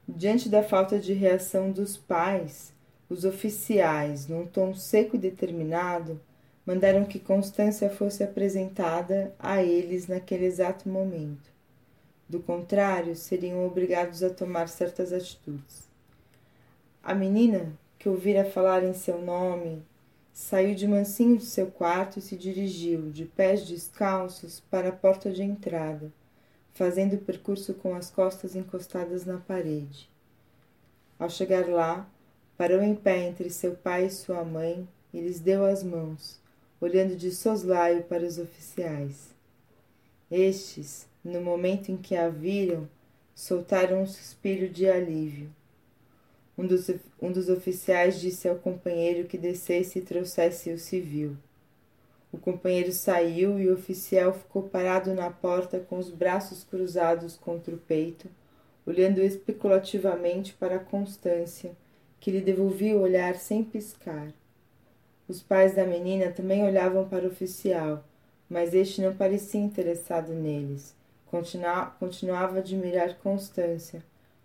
Diante 0.07 0.49
da 0.49 0.63
falta 0.63 0.97
de 0.97 1.13
reação 1.13 1.71
dos 1.71 1.95
pais, 1.95 2.73
os 3.07 3.23
oficiais, 3.23 4.27
num 4.27 4.47
tom 4.47 4.73
seco 4.73 5.15
e 5.15 5.19
determinado, 5.19 6.19
mandaram 6.65 7.05
que 7.05 7.19
Constância 7.19 7.89
fosse 7.89 8.23
apresentada 8.23 9.33
a 9.37 9.61
eles 9.63 10.07
naquele 10.07 10.45
exato 10.45 10.89
momento. 10.89 11.53
Do 12.27 12.39
contrário, 12.39 13.15
seriam 13.15 13.65
obrigados 13.65 14.23
a 14.23 14.29
tomar 14.31 14.67
certas 14.67 15.13
atitudes. 15.13 15.87
A 17.03 17.13
menina, 17.13 17.71
que 17.99 18.09
ouvira 18.09 18.43
falar 18.43 18.83
em 18.83 18.93
seu 18.93 19.21
nome, 19.21 19.83
saiu 20.33 20.73
de 20.73 20.87
mansinho 20.87 21.37
de 21.37 21.45
seu 21.45 21.67
quarto 21.67 22.17
e 22.17 22.21
se 22.21 22.35
dirigiu, 22.35 23.11
de 23.11 23.25
pés 23.25 23.65
descalços, 23.65 24.59
para 24.71 24.89
a 24.89 24.91
porta 24.91 25.31
de 25.31 25.43
entrada, 25.43 26.11
fazendo 26.73 27.13
o 27.13 27.19
percurso 27.19 27.75
com 27.75 27.93
as 27.93 28.09
costas 28.09 28.55
encostadas 28.55 29.23
na 29.23 29.37
parede. 29.37 30.09
Ao 31.19 31.29
chegar 31.29 31.69
lá, 31.69 32.09
parou 32.57 32.81
em 32.81 32.95
pé 32.95 33.27
entre 33.27 33.49
seu 33.51 33.75
pai 33.75 34.07
e 34.07 34.11
sua 34.11 34.43
mãe 34.43 34.87
e 35.13 35.21
lhes 35.21 35.39
deu 35.39 35.63
as 35.63 35.83
mãos, 35.83 36.41
olhando 36.85 37.15
de 37.15 37.31
soslaio 37.31 38.03
para 38.03 38.23
os 38.23 38.37
oficiais. 38.37 39.33
Estes, 40.29 41.07
no 41.23 41.41
momento 41.41 41.91
em 41.91 41.97
que 41.97 42.15
a 42.15 42.29
viram, 42.29 42.87
soltaram 43.33 44.03
um 44.03 44.05
suspiro 44.05 44.69
de 44.69 44.87
alívio. 44.87 45.49
Um 46.55 46.67
dos, 46.67 46.89
um 47.19 47.31
dos 47.31 47.49
oficiais 47.49 48.21
disse 48.21 48.47
ao 48.47 48.55
companheiro 48.55 49.27
que 49.27 49.37
descesse 49.37 49.97
e 49.97 50.03
trouxesse 50.03 50.71
o 50.71 50.77
civil. 50.77 51.35
O 52.31 52.37
companheiro 52.37 52.91
saiu 52.91 53.59
e 53.59 53.67
o 53.67 53.73
oficial 53.73 54.31
ficou 54.31 54.63
parado 54.63 55.11
na 55.13 55.31
porta 55.31 55.79
com 55.79 55.97
os 55.97 56.11
braços 56.11 56.63
cruzados 56.63 57.35
contra 57.35 57.73
o 57.73 57.79
peito, 57.79 58.29
olhando 58.85 59.21
especulativamente 59.21 60.53
para 60.53 60.77
Constância, 60.77 61.71
que 62.19 62.29
lhe 62.29 62.41
devolvia 62.41 62.95
o 62.95 63.01
olhar 63.01 63.35
sem 63.35 63.63
piscar. 63.63 64.31
Os 65.27 65.41
pais 65.41 65.75
da 65.75 65.85
menina 65.85 66.31
também 66.31 66.63
olhavam 66.63 67.07
para 67.07 67.25
o 67.25 67.29
oficial, 67.29 68.03
mas 68.49 68.73
este 68.73 69.01
não 69.01 69.15
parecia 69.15 69.59
interessado 69.59 70.33
neles 70.33 70.95
continuava 71.99 72.57
a 72.57 72.59
admirar 72.59 73.17
Constância, 73.17 74.03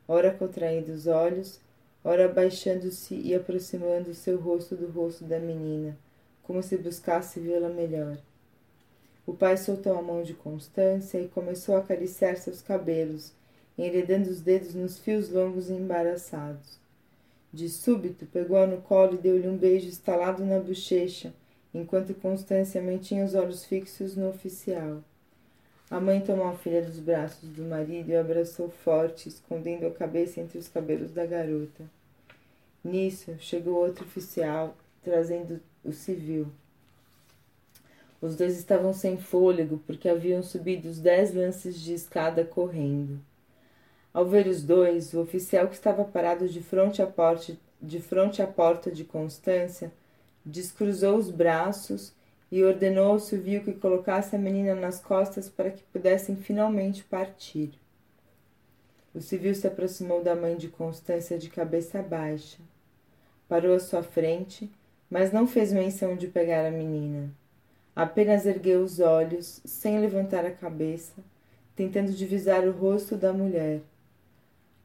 ora 0.09 0.33
contraindo 0.33 0.93
os 0.93 1.07
olhos, 1.07 1.61
ora 2.03 2.29
baixando-se 2.29 3.15
e 3.15 3.35
aproximando 3.35 4.11
o 4.11 4.15
seu 4.15 4.39
rosto 4.39 4.75
do 4.75 4.91
rosto 4.91 5.25
da 5.25 5.39
menina, 5.39 5.97
como 6.43 6.63
se 6.63 6.77
buscasse 6.77 7.39
vê-la 7.39 7.69
melhor. 7.69 8.19
O 9.27 9.35
pai 9.35 9.57
soltou 9.57 9.97
a 9.97 10.03
mão 10.03 10.23
de 10.23 10.35
Constância 10.35 11.19
e 11.19 11.29
começou 11.29 11.77
a 11.77 11.79
acariciar 11.79 12.37
seus 12.37 12.61
cabelos, 12.61 13.33
enredando 13.79 14.29
os 14.29 14.41
dedos 14.41 14.75
nos 14.75 14.99
fios 14.99 15.31
longos 15.31 15.71
e 15.71 15.75
embaraçados. 15.75 16.81
De 17.53 17.69
súbito, 17.69 18.27
pegou-a 18.27 18.67
no 18.67 18.81
colo 18.81 19.15
e 19.15 19.19
deu-lhe 19.19 19.49
um 19.49 19.57
beijo 19.57 19.89
estalado 19.89 20.45
na 20.45 20.61
bochecha, 20.61 21.33
enquanto 21.75 22.15
Constância 22.15 22.81
mantinha 22.81 23.25
os 23.25 23.35
olhos 23.35 23.65
fixos 23.65 24.17
no 24.17 24.29
oficial. 24.29 25.03
A 25.91 25.99
mãe 25.99 26.21
tomou 26.21 26.47
a 26.47 26.57
filha 26.57 26.81
dos 26.81 27.01
braços 27.01 27.49
do 27.49 27.65
marido 27.65 28.11
e 28.11 28.17
a 28.17 28.21
abraçou 28.21 28.71
forte, 28.71 29.29
escondendo 29.29 29.87
a 29.87 29.91
cabeça 29.91 30.41
entre 30.41 30.57
os 30.57 30.69
cabelos 30.69 31.11
da 31.11 31.27
garota. 31.27 31.85
Nisso, 32.85 33.35
chegou 33.41 33.75
outro 33.75 34.05
oficial, 34.05 34.77
trazendo 35.03 35.61
o 35.85 35.93
civil. 35.93 36.47
Os 38.23 38.37
dois 38.37 38.57
estavam 38.57 38.93
sem 38.93 39.17
fôlego 39.17 39.83
porque 39.85 40.09
haviam 40.09 40.43
subido 40.43 40.89
os 40.89 41.01
dez 41.01 41.35
lances 41.35 41.81
de 41.81 41.95
escada 41.95 42.45
correndo. 42.45 43.19
Ao 44.13 44.27
ver 44.27 44.49
os 44.49 44.63
dois, 44.63 45.15
o 45.15 45.21
oficial 45.21 45.69
que 45.69 45.75
estava 45.75 46.05
parado 46.05 46.49
de 46.49 46.61
frente 46.61 47.01
à 47.01 47.07
porta 47.07 47.57
de, 47.81 48.01
frente 48.01 48.43
à 48.43 48.47
porta 48.47 48.91
de 48.91 49.05
Constância 49.05 49.93
descruzou 50.45 51.17
os 51.17 51.31
braços 51.31 52.13
e 52.51 52.65
ordenou 52.65 53.13
ao 53.13 53.21
Silvio 53.21 53.63
que 53.63 53.73
colocasse 53.73 54.35
a 54.35 54.39
menina 54.39 54.75
nas 54.75 55.01
costas 55.01 55.49
para 55.49 55.71
que 55.71 55.85
pudessem 55.85 56.37
finalmente 56.37 57.05
partir. 57.05 57.71
O 59.15 59.21
civil 59.21 59.55
se 59.55 59.67
aproximou 59.67 60.23
da 60.23 60.35
mãe 60.35 60.57
de 60.57 60.69
Constância 60.69 61.39
de 61.39 61.49
cabeça 61.49 62.03
baixa. 62.03 62.59
Parou 63.49 63.75
à 63.75 63.81
sua 63.81 64.03
frente, 64.03 64.71
mas 65.09 65.33
não 65.33 65.47
fez 65.47 65.73
menção 65.73 66.17
de 66.17 66.27
pegar 66.27 66.67
a 66.67 66.71
menina. 66.71 67.31
Apenas 67.95 68.47
ergueu 68.47 68.83
os 68.83 69.01
olhos, 69.01 69.61
sem 69.65 70.01
levantar 70.01 70.45
a 70.45 70.51
cabeça, 70.51 71.15
tentando 71.75 72.13
divisar 72.13 72.67
o 72.67 72.73
rosto 72.73 73.17
da 73.17 73.33
mulher. 73.33 73.81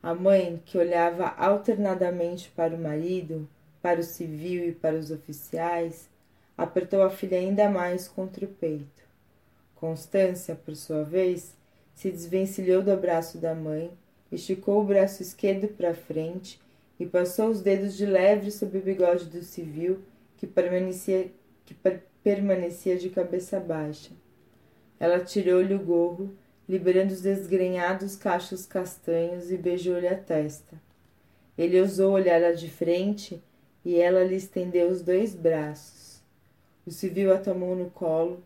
A 0.05 0.13
mãe, 0.13 0.61
que 0.63 0.77
olhava 0.77 1.29
alternadamente 1.29 2.51
para 2.55 2.75
o 2.75 2.77
marido, 2.77 3.49
para 3.81 3.99
o 3.99 4.03
civil 4.03 4.69
e 4.69 4.71
para 4.71 4.95
os 4.95 5.09
oficiais, 5.09 6.07
apertou 6.55 7.01
a 7.01 7.09
filha 7.09 7.39
ainda 7.39 7.67
mais 7.71 8.07
contra 8.07 8.45
o 8.45 8.47
peito. 8.47 9.03
Constância, 9.73 10.53
por 10.53 10.75
sua 10.75 11.03
vez, 11.03 11.55
se 11.95 12.11
desvencilhou 12.11 12.83
do 12.83 12.91
abraço 12.91 13.39
da 13.39 13.55
mãe, 13.55 13.89
esticou 14.31 14.79
o 14.79 14.85
braço 14.85 15.23
esquerdo 15.23 15.69
para 15.69 15.95
frente 15.95 16.61
e 16.99 17.05
passou 17.07 17.49
os 17.49 17.61
dedos 17.61 17.97
de 17.97 18.05
leve 18.05 18.51
sobre 18.51 18.77
o 18.77 18.83
bigode 18.83 19.25
do 19.25 19.41
civil, 19.41 20.03
que 20.37 20.45
permanecia, 20.45 21.31
que 21.65 21.73
per 21.73 22.03
permanecia 22.21 22.95
de 22.95 23.09
cabeça 23.09 23.59
baixa. 23.59 24.11
Ela 24.99 25.19
tirou-lhe 25.21 25.73
o 25.73 25.79
gorro, 25.79 26.37
liberando 26.67 27.13
os 27.13 27.21
desgrenhados 27.21 28.15
cachos 28.15 28.65
castanhos 28.65 29.51
e 29.51 29.57
beijou-lhe 29.57 30.07
a 30.07 30.17
testa. 30.17 30.75
Ele 31.57 31.79
ousou 31.79 32.13
olhar-a 32.13 32.51
de 32.51 32.69
frente 32.69 33.41
e 33.83 33.95
ela 33.95 34.23
lhe 34.23 34.35
estendeu 34.35 34.89
os 34.89 35.01
dois 35.01 35.35
braços. 35.35 36.21
O 36.85 36.91
civil 36.91 37.33
a 37.33 37.37
tomou 37.37 37.75
no 37.75 37.89
colo 37.89 38.43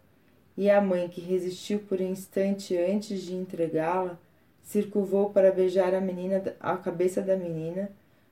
e 0.58 0.70
a 0.70 0.82
mãe, 0.82 1.08
que 1.08 1.22
resistiu 1.22 1.80
por 1.80 2.02
um 2.02 2.12
instante 2.12 2.78
antes 2.78 3.22
de 3.22 3.34
entregá-la, 3.34 4.20
circulou 4.62 5.30
para 5.30 5.52
beijar 5.52 5.96
a 5.96 6.02
menina 6.02 6.56
a 6.60 6.76
cabeça 6.76 7.22
da 7.22 7.36
menina, 7.38 7.90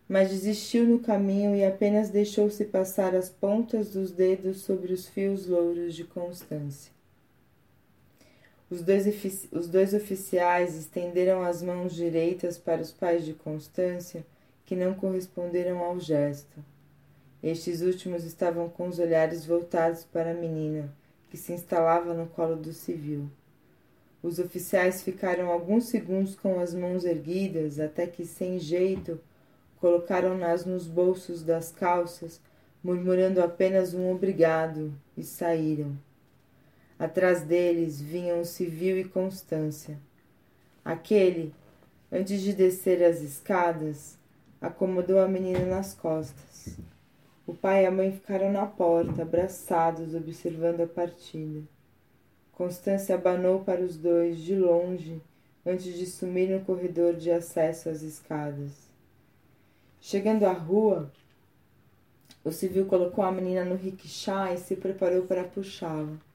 mas 0.08 0.30
desistiu 0.30 0.86
no 0.86 1.00
caminho 1.00 1.56
e 1.56 1.64
apenas 1.64 2.10
deixou-se 2.10 2.66
passar 2.66 3.16
as 3.16 3.30
pontas 3.30 3.92
dos 3.92 4.12
dedos 4.12 4.62
sobre 4.62 4.94
os 4.94 5.08
fios 5.08 5.48
louros 5.48 5.96
de 5.96 6.04
Constância. 6.04 6.97
Os 8.70 8.82
dois, 8.82 9.06
os 9.52 9.68
dois 9.70 9.94
oficiais 9.94 10.76
estenderam 10.76 11.42
as 11.42 11.62
mãos 11.62 11.96
direitas 11.96 12.58
para 12.58 12.82
os 12.82 12.92
pais 12.92 13.24
de 13.24 13.34
Constância, 13.34 14.26
que 14.66 14.76
não 14.76 14.94
corresponderam 14.94 15.80
ao 15.80 15.98
gesto. 16.00 16.64
Estes 17.42 17.82
últimos 17.82 18.26
estavam 18.26 18.68
com 18.68 18.90
os 18.90 19.00
olhares 19.00 19.46
voltados 19.46 20.04
para 20.04 20.32
a 20.32 20.34
menina, 20.34 20.94
que 21.30 21.38
se 21.38 21.54
instalava 21.54 22.14
no 22.14 22.28
colo 22.28 22.58
do 22.58 22.74
civil. 22.74 23.30
Os 24.22 24.40
oficiais 24.40 25.02
ficaram 25.02 25.50
alguns 25.50 25.86
segundos 25.86 26.36
com 26.36 26.60
as 26.60 26.74
mãos 26.74 27.06
erguidas, 27.06 27.80
até 27.80 28.06
que, 28.06 28.26
sem 28.26 28.60
jeito, 28.60 29.18
colocaram-nas 29.80 30.66
nos 30.66 30.88
bolsos 30.88 31.42
das 31.42 31.72
calças, 31.72 32.42
murmurando 32.84 33.42
apenas 33.42 33.94
um 33.94 34.12
obrigado, 34.12 34.94
e 35.16 35.24
saíram. 35.24 35.96
Atrás 37.00 37.44
deles 37.44 38.02
vinham 38.02 38.44
civil 38.44 38.98
e 38.98 39.04
Constância. 39.04 40.00
Aquele, 40.84 41.54
antes 42.12 42.42
de 42.42 42.54
descer 42.54 43.04
as 43.04 43.22
escadas, 43.22 44.18
acomodou 44.60 45.20
a 45.20 45.28
menina 45.28 45.64
nas 45.66 45.94
costas. 45.94 46.76
O 47.46 47.54
pai 47.54 47.84
e 47.84 47.86
a 47.86 47.92
mãe 47.92 48.12
ficaram 48.12 48.52
na 48.52 48.66
porta, 48.66 49.22
abraçados, 49.22 50.16
observando 50.16 50.82
a 50.82 50.88
partida. 50.88 51.62
Constância 52.52 53.14
abanou 53.14 53.64
para 53.64 53.82
os 53.82 53.96
dois, 53.96 54.40
de 54.40 54.56
longe, 54.56 55.22
antes 55.64 55.94
de 55.94 56.06
sumir 56.08 56.50
no 56.50 56.66
corredor 56.66 57.14
de 57.14 57.30
acesso 57.30 57.90
às 57.90 58.02
escadas. 58.02 58.72
Chegando 60.02 60.46
à 60.46 60.52
rua, 60.52 61.12
o 62.44 62.52
civil 62.52 62.86
colocou 62.88 63.24
a 63.24 63.32
menina 63.32 63.64
no 63.64 63.76
rickshaw 63.76 64.54
e 64.54 64.58
se 64.58 64.76
preparou 64.76 65.24
para 65.28 65.44
puxá-la. 65.44 66.27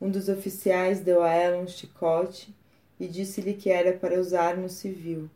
Um 0.00 0.10
dos 0.10 0.28
oficiais 0.28 1.00
deu 1.00 1.22
a 1.22 1.32
ela 1.32 1.58
um 1.58 1.66
chicote 1.66 2.54
e 3.00 3.08
disse-lhe 3.08 3.54
que 3.54 3.70
era 3.70 3.92
para 3.92 4.20
usar 4.20 4.56
no 4.56 4.68
civil. 4.68 5.28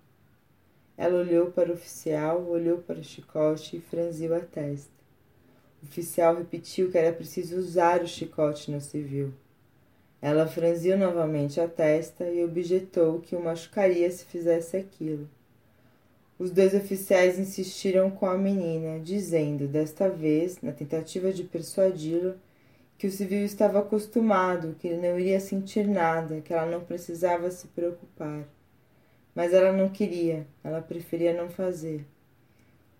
Ela 0.96 1.18
olhou 1.18 1.50
para 1.50 1.70
o 1.70 1.74
oficial, 1.74 2.44
olhou 2.48 2.78
para 2.78 3.00
o 3.00 3.04
chicote 3.04 3.76
e 3.76 3.80
franziu 3.80 4.34
a 4.34 4.40
testa. 4.40 4.92
O 5.82 5.86
oficial 5.86 6.36
repetiu 6.36 6.90
que 6.90 6.98
era 6.98 7.12
preciso 7.12 7.56
usar 7.56 8.02
o 8.02 8.06
chicote 8.06 8.70
no 8.70 8.80
civil. 8.80 9.32
Ela 10.20 10.46
franziu 10.46 10.96
novamente 10.96 11.60
a 11.60 11.66
testa 11.66 12.24
e 12.30 12.44
objetou 12.44 13.18
que 13.18 13.34
o 13.34 13.42
machucaria 13.42 14.08
se 14.08 14.24
fizesse 14.24 14.76
aquilo. 14.76 15.28
Os 16.38 16.52
dois 16.52 16.72
oficiais 16.74 17.38
insistiram 17.38 18.10
com 18.10 18.26
a 18.26 18.38
menina, 18.38 19.00
dizendo, 19.00 19.66
desta 19.66 20.08
vez, 20.08 20.60
na 20.62 20.70
tentativa 20.70 21.32
de 21.32 21.42
persuadi-la, 21.42 22.36
que 23.02 23.08
o 23.08 23.10
civil 23.10 23.44
estava 23.44 23.80
acostumado, 23.80 24.76
que 24.78 24.86
ele 24.86 25.08
não 25.08 25.18
iria 25.18 25.40
sentir 25.40 25.88
nada, 25.88 26.40
que 26.40 26.54
ela 26.54 26.70
não 26.70 26.84
precisava 26.84 27.50
se 27.50 27.66
preocupar. 27.66 28.44
Mas 29.34 29.52
ela 29.52 29.72
não 29.72 29.88
queria, 29.88 30.46
ela 30.62 30.80
preferia 30.80 31.34
não 31.34 31.50
fazer. 31.50 32.06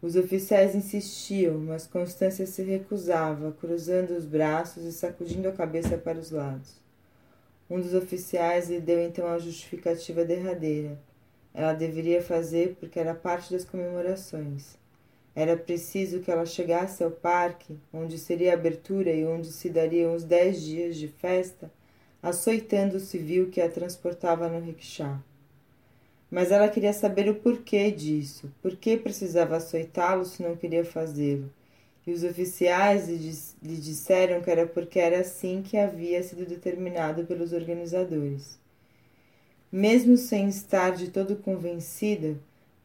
Os 0.02 0.16
oficiais 0.16 0.74
insistiam, 0.74 1.56
mas 1.56 1.86
Constância 1.86 2.44
se 2.46 2.64
recusava, 2.64 3.52
cruzando 3.52 4.10
os 4.10 4.26
braços 4.26 4.82
e 4.82 4.90
sacudindo 4.90 5.48
a 5.48 5.52
cabeça 5.52 5.96
para 5.96 6.18
os 6.18 6.32
lados. 6.32 6.74
Um 7.70 7.80
dos 7.80 7.94
oficiais 7.94 8.68
lhe 8.68 8.80
deu 8.80 9.00
então 9.00 9.28
a 9.28 9.38
justificativa 9.38 10.24
derradeira. 10.24 10.98
Ela 11.54 11.74
deveria 11.74 12.20
fazer 12.20 12.74
porque 12.80 12.98
era 12.98 13.14
parte 13.14 13.52
das 13.52 13.64
comemorações. 13.64 14.76
Era 15.34 15.56
preciso 15.56 16.20
que 16.20 16.30
ela 16.30 16.44
chegasse 16.44 17.02
ao 17.02 17.10
parque, 17.10 17.78
onde 17.92 18.18
seria 18.18 18.52
a 18.52 18.54
abertura 18.54 19.10
e 19.10 19.24
onde 19.24 19.48
se 19.52 19.70
dariam 19.70 20.14
os 20.14 20.24
dez 20.24 20.62
dias 20.62 20.96
de 20.96 21.08
festa, 21.08 21.70
açoitando 22.22 22.96
o 22.96 23.00
civil 23.00 23.50
que 23.50 23.60
a 23.60 23.68
transportava 23.70 24.48
no 24.48 24.60
rickshaw 24.60 25.18
mas 26.32 26.50
ela 26.50 26.66
queria 26.66 26.94
saber 26.94 27.28
o 27.28 27.34
porquê 27.34 27.90
disso, 27.90 28.50
por 28.62 28.74
que 28.74 28.96
precisava 28.96 29.56
açoitá-lo 29.58 30.24
se 30.24 30.42
não 30.42 30.56
queria 30.56 30.82
fazê-lo. 30.82 31.52
E 32.06 32.10
os 32.10 32.24
oficiais 32.24 33.06
lhe 33.06 33.76
disseram 33.76 34.40
que 34.40 34.50
era 34.50 34.66
porque 34.66 34.98
era 34.98 35.20
assim 35.20 35.60
que 35.60 35.76
havia 35.76 36.22
sido 36.22 36.46
determinado 36.46 37.26
pelos 37.26 37.52
organizadores. 37.52 38.58
Mesmo 39.70 40.16
sem 40.16 40.48
estar 40.48 40.92
de 40.92 41.10
todo 41.10 41.36
convencida, 41.36 42.34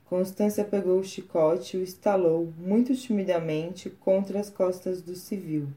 Constância 0.10 0.64
pegou 0.64 1.00
o 1.00 1.04
chicote 1.04 1.76
e 1.76 1.82
o 1.82 1.84
estalou, 1.84 2.54
muito 2.58 2.96
timidamente, 2.96 3.90
contra 3.90 4.40
as 4.40 4.50
costas 4.50 5.02
do 5.02 5.16
civil. 5.16 5.68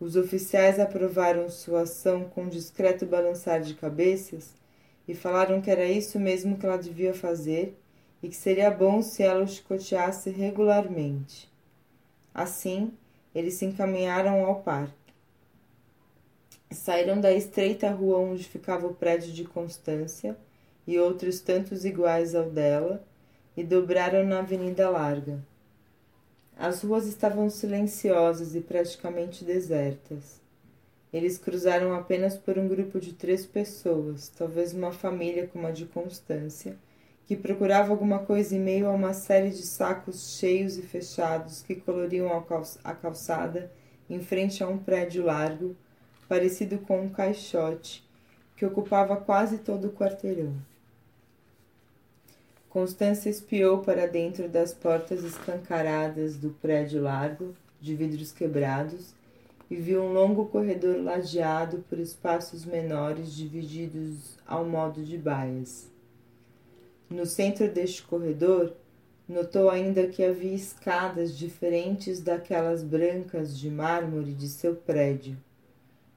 Os 0.00 0.16
oficiais 0.16 0.80
aprovaram 0.80 1.48
sua 1.48 1.82
ação 1.82 2.24
com 2.24 2.42
um 2.42 2.48
discreto 2.48 3.06
balançar 3.06 3.60
de 3.60 3.74
cabeças 3.74 4.52
e 5.06 5.14
falaram 5.14 5.60
que 5.60 5.70
era 5.70 5.84
isso 5.84 6.18
mesmo 6.18 6.58
que 6.58 6.66
ela 6.66 6.76
devia 6.76 7.14
fazer 7.14 7.78
e 8.20 8.28
que 8.28 8.34
seria 8.34 8.72
bom 8.72 9.00
se 9.00 9.22
ela 9.22 9.44
o 9.44 9.46
chicoteasse 9.46 10.28
regularmente. 10.30 11.48
Assim, 12.34 12.92
eles 13.32 13.54
se 13.54 13.64
encaminharam 13.64 14.44
ao 14.44 14.62
parque. 14.62 14.92
Saíram 16.72 17.20
da 17.20 17.32
estreita 17.32 17.88
rua 17.88 18.18
onde 18.18 18.42
ficava 18.42 18.88
o 18.88 18.94
prédio 18.94 19.32
de 19.32 19.44
Constância 19.44 20.36
e 20.84 20.98
outros 20.98 21.38
tantos 21.38 21.84
iguais 21.84 22.34
ao 22.34 22.50
dela 22.50 23.00
e 23.56 23.62
dobraram 23.62 24.24
na 24.24 24.38
Avenida 24.38 24.88
Larga. 24.88 25.38
As 26.56 26.82
ruas 26.82 27.06
estavam 27.06 27.50
silenciosas 27.50 28.54
e 28.54 28.60
praticamente 28.60 29.44
desertas. 29.44 30.40
Eles 31.12 31.36
cruzaram 31.36 31.94
apenas 31.94 32.36
por 32.36 32.58
um 32.58 32.66
grupo 32.66 32.98
de 32.98 33.12
três 33.12 33.44
pessoas, 33.44 34.28
talvez 34.28 34.72
uma 34.72 34.92
família 34.92 35.46
como 35.46 35.66
a 35.66 35.70
de 35.70 35.84
Constância, 35.84 36.76
que 37.26 37.36
procurava 37.36 37.90
alguma 37.90 38.20
coisa 38.20 38.54
em 38.56 38.60
meio 38.60 38.86
a 38.86 38.92
uma 38.92 39.12
série 39.12 39.50
de 39.50 39.62
sacos 39.62 40.38
cheios 40.38 40.78
e 40.78 40.82
fechados 40.82 41.62
que 41.62 41.74
coloriam 41.74 42.30
a 42.82 42.94
calçada 42.94 43.70
em 44.08 44.20
frente 44.20 44.62
a 44.62 44.68
um 44.68 44.78
prédio 44.78 45.24
largo, 45.24 45.76
parecido 46.28 46.78
com 46.78 47.00
um 47.00 47.08
caixote, 47.08 48.06
que 48.56 48.64
ocupava 48.64 49.16
quase 49.16 49.58
todo 49.58 49.88
o 49.88 49.92
quarteirão. 49.92 50.54
Constância 52.72 53.28
espiou 53.28 53.80
para 53.80 54.06
dentro 54.08 54.48
das 54.48 54.72
portas 54.72 55.22
escancaradas 55.22 56.38
do 56.38 56.48
prédio 56.52 57.02
largo, 57.02 57.54
de 57.78 57.94
vidros 57.94 58.32
quebrados, 58.32 59.12
e 59.70 59.76
viu 59.76 60.02
um 60.02 60.10
longo 60.10 60.46
corredor 60.46 60.96
ladeado 60.96 61.84
por 61.86 61.98
espaços 61.98 62.64
menores 62.64 63.34
divididos 63.34 64.38
ao 64.46 64.64
modo 64.64 65.04
de 65.04 65.18
baias. 65.18 65.90
No 67.10 67.26
centro 67.26 67.68
deste 67.68 68.04
corredor, 68.04 68.72
notou 69.28 69.68
ainda 69.68 70.06
que 70.06 70.24
havia 70.24 70.54
escadas 70.54 71.36
diferentes 71.36 72.22
daquelas 72.22 72.82
brancas 72.82 73.58
de 73.58 73.68
mármore 73.68 74.32
de 74.32 74.48
seu 74.48 74.74
prédio. 74.74 75.36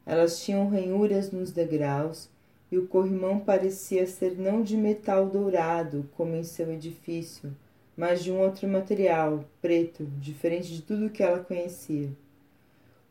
Elas 0.05 0.41
tinham 0.41 0.69
ranhuras 0.69 1.31
nos 1.31 1.51
degraus 1.51 2.29
e 2.71 2.77
o 2.77 2.87
corrimão 2.87 3.39
parecia 3.39 4.07
ser 4.07 4.37
não 4.37 4.61
de 4.61 4.75
metal 4.75 5.27
dourado, 5.27 6.09
como 6.15 6.35
em 6.35 6.43
seu 6.43 6.71
edifício, 6.71 7.55
mas 7.95 8.23
de 8.23 8.31
um 8.31 8.39
outro 8.39 8.67
material, 8.67 9.45
preto, 9.61 10.05
diferente 10.19 10.73
de 10.73 10.81
tudo 10.81 11.09
que 11.09 11.23
ela 11.23 11.39
conhecia. 11.39 12.09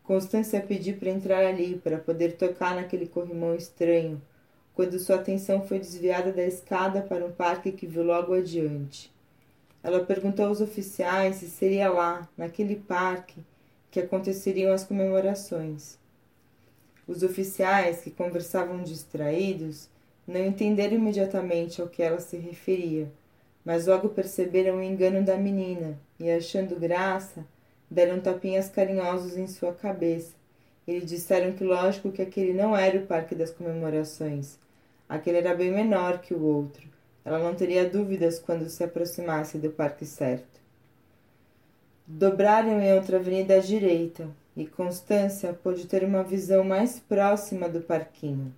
Constância 0.03 0.61
pediu 0.61 0.97
para 0.97 1.09
entrar 1.09 1.47
ali, 1.47 1.81
para 1.83 1.99
poder 1.99 2.37
tocar 2.37 2.75
naquele 2.75 3.07
corrimão 3.07 3.55
estranho, 3.55 4.21
quando 4.75 4.99
sua 4.99 5.17
atenção 5.17 5.67
foi 5.67 5.79
desviada 5.79 6.33
da 6.33 6.45
escada 6.45 7.01
para 7.01 7.25
um 7.25 7.33
parque 7.33 7.73
que 7.73 7.87
viu 7.87 8.03
logo 8.03 8.35
adiante. 8.35 9.11
Ela 9.83 10.05
perguntou 10.05 10.47
aos 10.47 10.61
oficiais 10.61 11.37
se 11.37 11.49
seria 11.49 11.91
lá, 11.91 12.29
naquele 12.37 12.77
parque, 12.77 13.43
que 13.91 14.01
aconteceriam 14.01 14.73
as 14.73 14.85
comemorações. 14.85 15.99
Os 17.07 17.23
oficiais, 17.23 18.01
que 18.01 18.11
conversavam 18.11 18.83
distraídos, 18.83 19.89
não 20.27 20.45
entenderam 20.45 20.97
imediatamente 20.97 21.81
ao 21.81 21.89
que 21.89 22.03
ela 22.03 22.19
se 22.19 22.37
referia, 22.37 23.11
mas 23.65 23.87
logo 23.87 24.09
perceberam 24.09 24.77
o 24.77 24.83
engano 24.83 25.25
da 25.25 25.37
menina 25.37 25.99
e, 26.19 26.31
achando 26.31 26.79
graça, 26.79 27.45
deram 27.91 28.21
tapinhas 28.21 28.69
carinhosos 28.69 29.37
em 29.37 29.47
sua 29.47 29.73
cabeça. 29.73 30.35
E 30.87 30.99
lhe 30.99 31.05
disseram 31.05 31.53
que 31.53 31.65
lógico 31.65 32.13
que 32.13 32.21
aquele 32.21 32.53
não 32.53 32.77
era 32.77 32.99
o 32.99 33.07
parque 33.07 33.35
das 33.35 33.51
comemorações. 33.51 34.59
Aquele 35.09 35.39
era 35.39 35.55
bem 35.55 35.71
menor 35.71 36.19
que 36.19 36.35
o 36.35 36.43
outro. 36.43 36.87
Ela 37.25 37.39
não 37.39 37.55
teria 37.55 37.89
dúvidas 37.89 38.39
quando 38.39 38.69
se 38.69 38.85
aproximasse 38.85 39.57
do 39.57 39.71
parque 39.71 40.05
certo. 40.05 40.61
Dobraram 42.07 42.83
em 42.83 42.93
outra 42.95 43.17
avenida 43.17 43.55
à 43.55 43.59
direita. 43.61 44.29
E 44.57 44.67
Constância 44.67 45.53
pôde 45.53 45.87
ter 45.87 46.05
uma 46.05 46.23
visão 46.23 46.63
mais 46.63 47.01
próxima 47.01 47.69
do 47.69 47.81
parquinho. 47.81 48.55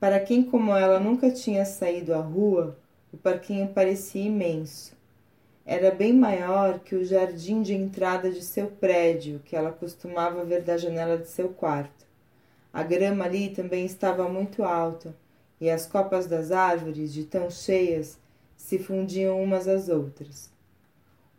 Para 0.00 0.20
quem 0.20 0.42
como 0.42 0.76
ela 0.76 0.98
nunca 0.98 1.30
tinha 1.30 1.64
saído 1.64 2.12
à 2.14 2.18
rua, 2.18 2.76
o 3.12 3.16
parquinho 3.16 3.68
parecia 3.68 4.26
imenso. 4.26 4.94
Era 5.64 5.90
bem 5.90 6.12
maior 6.12 6.80
que 6.80 6.94
o 6.94 7.04
jardim 7.04 7.62
de 7.62 7.74
entrada 7.74 8.30
de 8.30 8.42
seu 8.42 8.66
prédio, 8.66 9.40
que 9.44 9.56
ela 9.56 9.72
costumava 9.72 10.44
ver 10.44 10.62
da 10.62 10.76
janela 10.76 11.16
de 11.16 11.28
seu 11.28 11.48
quarto. 11.48 12.04
A 12.72 12.82
grama 12.82 13.24
ali 13.24 13.48
também 13.50 13.86
estava 13.86 14.28
muito 14.28 14.64
alta, 14.64 15.14
e 15.60 15.70
as 15.70 15.86
copas 15.86 16.26
das 16.26 16.50
árvores, 16.50 17.12
de 17.12 17.24
tão 17.24 17.48
cheias, 17.50 18.18
se 18.56 18.78
fundiam 18.78 19.40
umas 19.42 19.68
às 19.68 19.88
outras. 19.88 20.53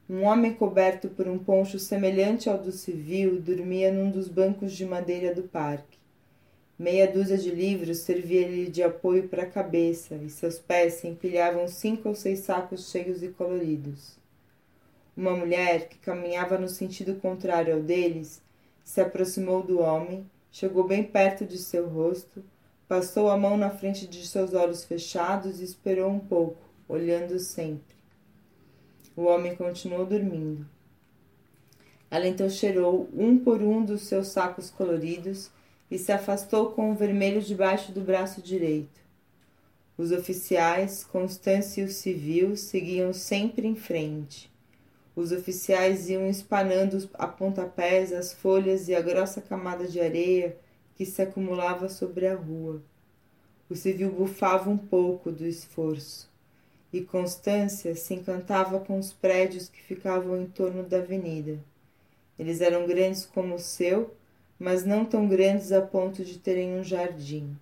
Um 0.08 0.24
homem 0.24 0.54
coberto 0.54 1.10
por 1.10 1.28
um 1.28 1.40
poncho 1.40 1.80
semelhante 1.80 2.48
ao 2.48 2.60
do 2.60 2.72
civil 2.72 3.42
dormia 3.42 3.92
num 3.92 4.12
dos 4.12 4.28
bancos 4.28 4.72
de 4.72 4.86
madeira 4.86 5.34
do 5.34 5.42
parque. 5.42 5.98
Meia 6.78 7.12
dúzia 7.12 7.40
de 7.40 7.50
livros 7.50 8.00
servia-lhe 8.00 8.70
de 8.70 8.84
apoio 8.84 9.28
para 9.28 9.42
a 9.42 9.50
cabeça 9.50 10.14
e 10.14 10.30
seus 10.30 10.60
pés 10.60 10.96
se 10.96 11.08
empilhavam 11.08 11.68
cinco 11.68 12.10
ou 12.10 12.14
seis 12.14 12.42
sacos 12.42 12.92
cheios 12.92 13.24
e 13.24 13.30
coloridos. 13.30 14.16
Uma 15.18 15.36
mulher, 15.36 15.90
que 15.90 15.98
caminhava 15.98 16.60
no 16.60 16.70
sentido 16.70 17.16
contrário 17.16 17.74
ao 17.74 17.82
deles, 17.82 18.44
se 18.84 19.02
aproximou 19.02 19.64
do 19.64 19.80
homem, 19.80 20.30
chegou 20.52 20.84
bem 20.84 21.04
perto 21.04 21.46
de 21.46 21.58
seu 21.58 21.88
rosto, 21.88 22.44
passou 22.88 23.28
a 23.28 23.38
mão 23.38 23.58
na 23.58 23.72
frente 23.72 24.06
de 24.06 24.28
seus 24.28 24.54
olhos 24.54 24.84
fechados 24.84 25.60
e 25.60 25.64
esperou 25.64 26.12
um 26.12 26.20
pouco, 26.20 26.62
olhando 26.88 27.40
sempre. 27.40 27.95
O 29.18 29.24
homem 29.24 29.56
continuou 29.56 30.06
dormindo. 30.06 30.68
Ela 32.12 32.28
então 32.28 32.50
cheirou 32.50 33.10
um 33.16 33.38
por 33.38 33.62
um 33.62 33.84
dos 33.84 34.02
seus 34.02 34.28
sacos 34.28 34.70
coloridos 34.70 35.50
e 35.90 35.98
se 35.98 36.12
afastou 36.12 36.72
com 36.72 36.92
o 36.92 36.96
vermelho 36.96 37.42
debaixo 37.42 37.94
do 37.94 38.02
braço 38.02 38.42
direito. 38.42 39.00
Os 39.98 40.12
oficiais, 40.12 41.06
Constância 41.06 41.82
e 41.82 41.86
o 41.86 41.90
civil, 41.90 42.58
seguiam 42.58 43.14
sempre 43.14 43.66
em 43.66 43.76
frente. 43.76 44.52
Os 45.16 45.32
oficiais 45.32 46.10
iam 46.10 46.30
espanando 46.30 47.10
a 47.14 47.26
pontapés 47.26 48.12
as 48.12 48.34
folhas 48.34 48.90
e 48.90 48.96
a 48.96 49.02
grossa 49.02 49.40
camada 49.40 49.88
de 49.88 50.02
areia 50.02 50.58
que 50.96 51.06
se 51.06 51.22
acumulava 51.22 51.88
sobre 51.88 52.28
a 52.28 52.36
rua. 52.36 52.82
O 53.70 53.76
civil 53.76 54.12
bufava 54.12 54.70
um 54.70 54.78
pouco 54.78 55.32
do 55.32 55.46
esforço 55.46 56.35
e 56.96 57.04
Constância 57.04 57.94
se 57.94 58.14
encantava 58.14 58.80
com 58.80 58.98
os 58.98 59.12
prédios 59.12 59.68
que 59.68 59.84
ficavam 59.84 60.42
em 60.42 60.46
torno 60.46 60.82
da 60.82 61.00
avenida. 61.00 61.60
Eles 62.40 62.62
eram 62.62 62.88
grandes 62.88 63.26
como 63.26 63.56
o 63.56 63.60
seu, 63.60 64.16
mas 64.58 64.86
não 64.86 65.04
tão 65.04 65.28
grandes 65.28 65.74
a 65.74 65.82
ponto 65.82 66.24
de 66.24 66.40
terem 66.40 66.74
um 66.74 66.82
jardim. 66.86 67.54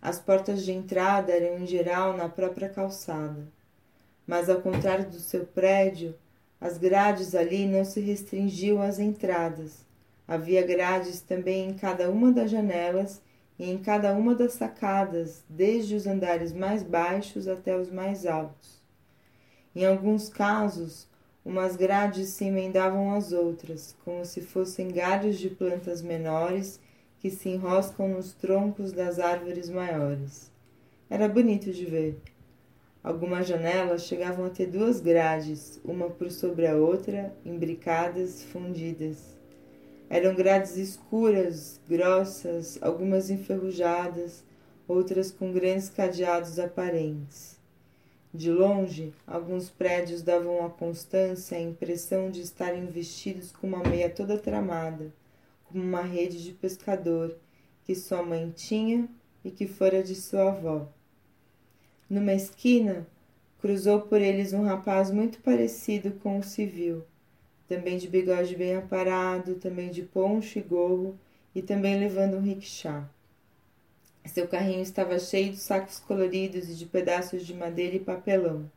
As 0.00 0.18
portas 0.18 0.62
de 0.62 0.72
entrada 0.72 1.32
eram 1.32 1.58
em 1.58 1.66
geral 1.66 2.14
na 2.14 2.28
própria 2.28 2.68
calçada, 2.68 3.48
mas 4.26 4.50
ao 4.50 4.60
contrário 4.60 5.08
do 5.08 5.18
seu 5.18 5.46
prédio, 5.46 6.14
as 6.60 6.76
grades 6.76 7.34
ali 7.34 7.66
não 7.66 7.82
se 7.82 7.98
restringiam 7.98 8.82
às 8.82 8.98
entradas. 8.98 9.86
Havia 10.28 10.60
grades 10.60 11.22
também 11.22 11.70
em 11.70 11.72
cada 11.72 12.10
uma 12.10 12.30
das 12.30 12.50
janelas 12.50 13.22
e 13.58 13.70
em 13.70 13.78
cada 13.78 14.14
uma 14.14 14.34
das 14.34 14.54
sacadas, 14.54 15.44
desde 15.48 15.94
os 15.94 16.06
andares 16.06 16.52
mais 16.52 16.82
baixos 16.82 17.46
até 17.46 17.76
os 17.76 17.90
mais 17.90 18.26
altos. 18.26 18.82
Em 19.74 19.86
alguns 19.86 20.28
casos, 20.28 21.08
umas 21.44 21.76
grades 21.76 22.28
se 22.28 22.44
emendavam 22.44 23.14
às 23.14 23.32
outras, 23.32 23.96
como 24.04 24.24
se 24.24 24.40
fossem 24.40 24.88
galhos 24.88 25.38
de 25.38 25.50
plantas 25.50 26.02
menores 26.02 26.80
que 27.18 27.30
se 27.30 27.48
enroscam 27.48 28.08
nos 28.08 28.32
troncos 28.32 28.92
das 28.92 29.18
árvores 29.18 29.70
maiores. 29.70 30.50
Era 31.08 31.28
bonito 31.28 31.72
de 31.72 31.84
ver. 31.84 32.20
Algumas 33.02 33.46
janelas 33.46 34.06
chegavam 34.06 34.44
a 34.46 34.50
ter 34.50 34.66
duas 34.66 35.00
grades, 35.00 35.80
uma 35.84 36.08
por 36.08 36.30
sobre 36.30 36.66
a 36.66 36.76
outra, 36.76 37.34
imbricadas, 37.44 38.44
fundidas. 38.44 39.41
Eram 40.12 40.34
grades 40.34 40.76
escuras, 40.76 41.80
grossas, 41.88 42.78
algumas 42.82 43.30
enferrujadas, 43.30 44.44
outras 44.86 45.32
com 45.32 45.50
grandes 45.50 45.88
cadeados 45.88 46.58
aparentes. 46.58 47.58
De 48.30 48.50
longe, 48.50 49.14
alguns 49.26 49.70
prédios 49.70 50.20
davam 50.20 50.66
à 50.66 50.68
Constância 50.68 51.56
a 51.56 51.62
impressão 51.62 52.30
de 52.30 52.42
estarem 52.42 52.84
vestidos 52.88 53.52
com 53.52 53.66
uma 53.66 53.82
meia 53.82 54.10
toda 54.10 54.36
tramada, 54.36 55.10
como 55.64 55.82
uma 55.82 56.02
rede 56.02 56.44
de 56.44 56.52
pescador 56.52 57.34
que 57.82 57.94
sua 57.94 58.22
mãe 58.22 58.50
tinha 58.54 59.08
e 59.42 59.50
que 59.50 59.66
fora 59.66 60.02
de 60.02 60.14
sua 60.14 60.50
avó. 60.50 60.88
Numa 62.10 62.34
esquina, 62.34 63.06
cruzou 63.62 64.02
por 64.02 64.20
eles 64.20 64.52
um 64.52 64.62
rapaz 64.62 65.10
muito 65.10 65.40
parecido 65.40 66.10
com 66.22 66.38
o 66.38 66.42
civil, 66.42 67.02
também 67.72 67.96
de 67.96 68.06
bigode 68.06 68.54
bem 68.54 68.76
aparado, 68.76 69.54
também 69.54 69.90
de 69.90 70.02
poncho 70.02 70.58
e 70.58 70.62
gorro 70.62 71.18
e 71.54 71.62
também 71.62 71.98
levando 71.98 72.36
um 72.36 72.42
rickshaw. 72.42 73.02
Seu 74.26 74.46
carrinho 74.46 74.82
estava 74.82 75.18
cheio 75.18 75.52
de 75.52 75.56
sacos 75.56 75.98
coloridos 75.98 76.68
e 76.68 76.74
de 76.74 76.84
pedaços 76.84 77.46
de 77.46 77.54
madeira 77.54 77.96
e 77.96 78.00
papelão. 78.00 78.70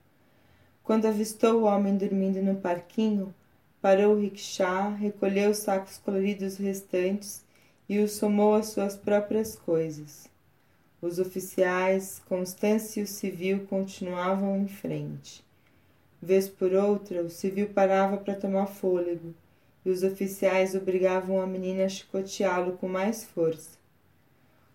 Quando 0.82 1.08
avistou 1.08 1.60
o 1.60 1.64
homem 1.66 1.98
dormindo 1.98 2.42
no 2.42 2.56
parquinho, 2.56 3.36
parou 3.82 4.16
o 4.16 4.20
rickshaw, 4.20 4.94
recolheu 4.94 5.52
os 5.52 5.58
sacos 5.58 5.98
coloridos 5.98 6.56
restantes 6.56 7.44
e 7.90 8.00
os 8.00 8.14
somou 8.14 8.54
às 8.54 8.68
suas 8.68 8.96
próprias 8.96 9.58
coisas. 9.58 10.30
Os 11.02 11.20
oficiais, 11.20 12.22
Constância 12.30 13.02
e 13.02 13.04
o 13.04 13.08
civil 13.08 13.68
continuavam 13.68 14.56
em 14.56 14.70
frente. 14.70 15.44
Vez 16.26 16.50
por 16.50 16.74
outra, 16.74 17.22
o 17.22 17.30
civil 17.30 17.70
parava 17.70 18.18
para 18.18 18.34
tomar 18.34 18.66
fôlego 18.66 19.36
e 19.86 19.92
os 19.92 20.02
oficiais 20.02 20.74
obrigavam 20.74 21.40
a 21.40 21.46
menina 21.46 21.86
a 21.86 21.88
chicoteá-lo 21.88 22.78
com 22.78 22.88
mais 22.88 23.24
força. 23.24 23.78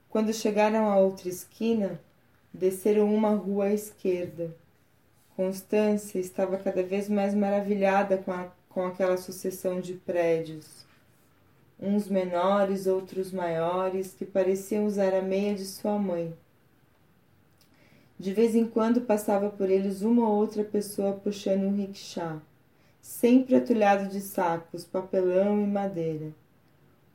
Quando 0.09 0.33
chegaram 0.33 0.89
à 0.89 0.97
outra 0.97 1.29
esquina, 1.29 2.01
desceram 2.55 3.13
uma 3.13 3.31
rua 3.31 3.65
à 3.65 3.73
esquerda. 3.75 4.55
Constância 5.35 6.21
estava 6.21 6.57
cada 6.57 6.85
vez 6.85 7.09
mais 7.09 7.35
maravilhada 7.35 8.17
com, 8.17 8.31
a, 8.31 8.53
com 8.69 8.87
aquela 8.87 9.17
sucessão 9.17 9.81
de 9.81 9.95
prédios, 9.95 10.87
uns 11.81 12.07
menores, 12.07 12.87
outros 12.87 13.33
maiores, 13.33 14.15
que 14.15 14.25
pareciam 14.25 14.87
usar 14.87 15.13
a 15.15 15.21
meia 15.21 15.57
de 15.57 15.65
sua 15.65 15.99
mãe. 15.99 16.33
De 18.21 18.35
vez 18.35 18.55
em 18.55 18.67
quando 18.67 19.01
passava 19.01 19.49
por 19.49 19.71
eles 19.71 20.03
uma 20.03 20.29
ou 20.29 20.37
outra 20.37 20.63
pessoa 20.63 21.15
puxando 21.15 21.63
um 21.63 21.75
rickshaw, 21.75 22.39
sempre 23.01 23.57
atulhado 23.57 24.11
de 24.11 24.21
sacos, 24.21 24.85
papelão 24.85 25.59
e 25.59 25.67
madeira. 25.67 26.27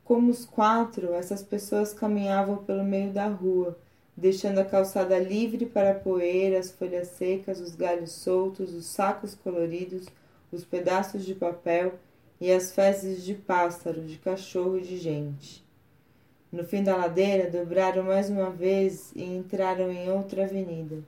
Como 0.02 0.32
os 0.32 0.44
quatro, 0.44 1.14
essas 1.14 1.44
pessoas 1.44 1.94
caminhavam 1.94 2.56
pelo 2.56 2.82
meio 2.82 3.12
da 3.12 3.28
rua, 3.28 3.78
deixando 4.16 4.58
a 4.58 4.64
calçada 4.64 5.16
livre 5.16 5.64
para 5.66 5.92
a 5.92 5.94
poeira, 5.94 6.58
as 6.58 6.72
folhas 6.72 7.06
secas, 7.06 7.60
os 7.60 7.76
galhos 7.76 8.10
soltos, 8.10 8.74
os 8.74 8.86
sacos 8.86 9.32
coloridos, 9.32 10.08
os 10.50 10.64
pedaços 10.64 11.24
de 11.24 11.36
papel 11.36 12.00
e 12.40 12.50
as 12.50 12.72
fezes 12.72 13.22
de 13.22 13.34
pássaro, 13.34 14.00
de 14.00 14.18
cachorro 14.18 14.76
e 14.76 14.82
de 14.82 14.96
gente. 14.96 15.65
No 16.52 16.64
fim 16.64 16.82
da 16.82 16.96
ladeira, 16.96 17.50
dobraram 17.50 18.04
mais 18.04 18.30
uma 18.30 18.50
vez 18.50 19.12
e 19.14 19.24
entraram 19.24 19.90
em 19.90 20.10
outra 20.10 20.44
avenida. 20.44 21.02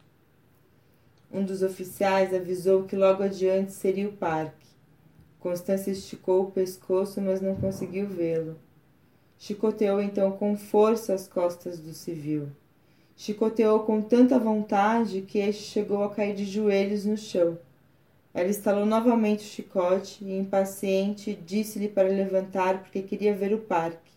Um 1.33 1.45
dos 1.45 1.63
oficiais 1.63 2.35
avisou 2.35 2.85
que 2.85 2.97
logo 2.97 3.23
adiante 3.23 3.73
seria 3.73 4.09
o 4.09 4.13
parque. 4.13 4.67
Constância 5.39 5.91
esticou 5.91 6.43
o 6.43 6.51
pescoço, 6.51 7.21
mas 7.21 7.41
não 7.41 7.55
conseguiu 7.55 8.07
vê-lo. 8.07 8.57
Chicoteou 9.39 10.01
então 10.01 10.33
com 10.33 10.57
força 10.57 11.15
as 11.15 11.29
costas 11.29 11.79
do 11.79 11.93
civil. 11.93 12.49
Chicoteou 13.17 13.81
com 13.81 14.03
tanta 14.03 14.39
vontade 14.39 15.23
que 15.23 15.39
este 15.39 15.63
chegou 15.63 16.03
a 16.03 16.11
cair 16.11 16.35
de 16.35 16.45
joelhos 16.45 17.05
no 17.05 17.17
chão. 17.17 17.59
Ela 18.35 18.49
estalou 18.49 18.87
novamente 18.87 19.41
o 19.41 19.49
chicote 19.49 20.25
e, 20.25 20.37
impaciente, 20.37 21.39
disse-lhe 21.47 21.89
para 21.89 22.09
levantar 22.09 22.83
porque 22.83 23.03
queria 23.03 23.35
ver 23.35 23.53
o 23.53 23.59
parque. 23.59 24.08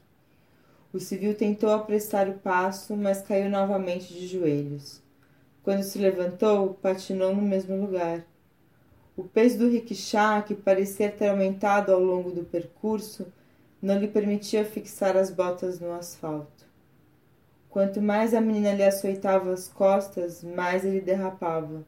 O 0.94 1.00
civil 1.00 1.34
tentou 1.34 1.70
apressar 1.72 2.28
o 2.28 2.40
passo, 2.40 2.98
mas 2.98 3.22
caiu 3.22 3.50
novamente 3.50 4.14
de 4.14 4.28
joelhos. 4.28 5.02
Quando 5.64 5.84
se 5.84 5.98
levantou, 5.98 6.74
patinou 6.74 7.34
no 7.34 7.42
mesmo 7.42 7.80
lugar. 7.80 8.26
O 9.16 9.24
peso 9.24 9.60
do 9.60 9.70
rickshaw, 9.70 10.44
que 10.44 10.54
parecia 10.54 11.10
ter 11.10 11.30
aumentado 11.30 11.94
ao 11.94 12.00
longo 12.00 12.32
do 12.32 12.44
percurso, 12.44 13.32
não 13.82 13.98
lhe 13.98 14.08
permitia 14.08 14.66
fixar 14.66 15.16
as 15.16 15.32
botas 15.32 15.80
no 15.80 15.94
asfalto. 15.94 16.66
Quanto 17.70 18.02
mais 18.02 18.34
a 18.34 18.42
menina 18.42 18.74
lhe 18.74 18.84
açoitava 18.84 19.54
as 19.54 19.70
costas, 19.70 20.44
mais 20.44 20.84
ele 20.84 21.00
derrapava. 21.00 21.86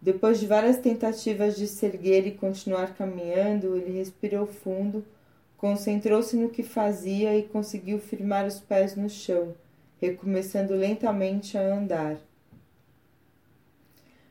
Depois 0.00 0.40
de 0.40 0.46
várias 0.48 0.78
tentativas 0.78 1.56
de 1.56 1.68
se 1.68 1.86
erguer 1.86 2.26
e 2.26 2.32
continuar 2.32 2.94
caminhando, 2.94 3.76
ele 3.76 3.96
respirou 3.96 4.44
fundo 4.44 5.04
Concentrou-se 5.62 6.34
no 6.34 6.50
que 6.50 6.64
fazia 6.64 7.38
e 7.38 7.44
conseguiu 7.44 8.00
firmar 8.00 8.44
os 8.44 8.58
pés 8.58 8.96
no 8.96 9.08
chão, 9.08 9.54
recomeçando 10.00 10.74
lentamente 10.74 11.56
a 11.56 11.62
andar. 11.62 12.16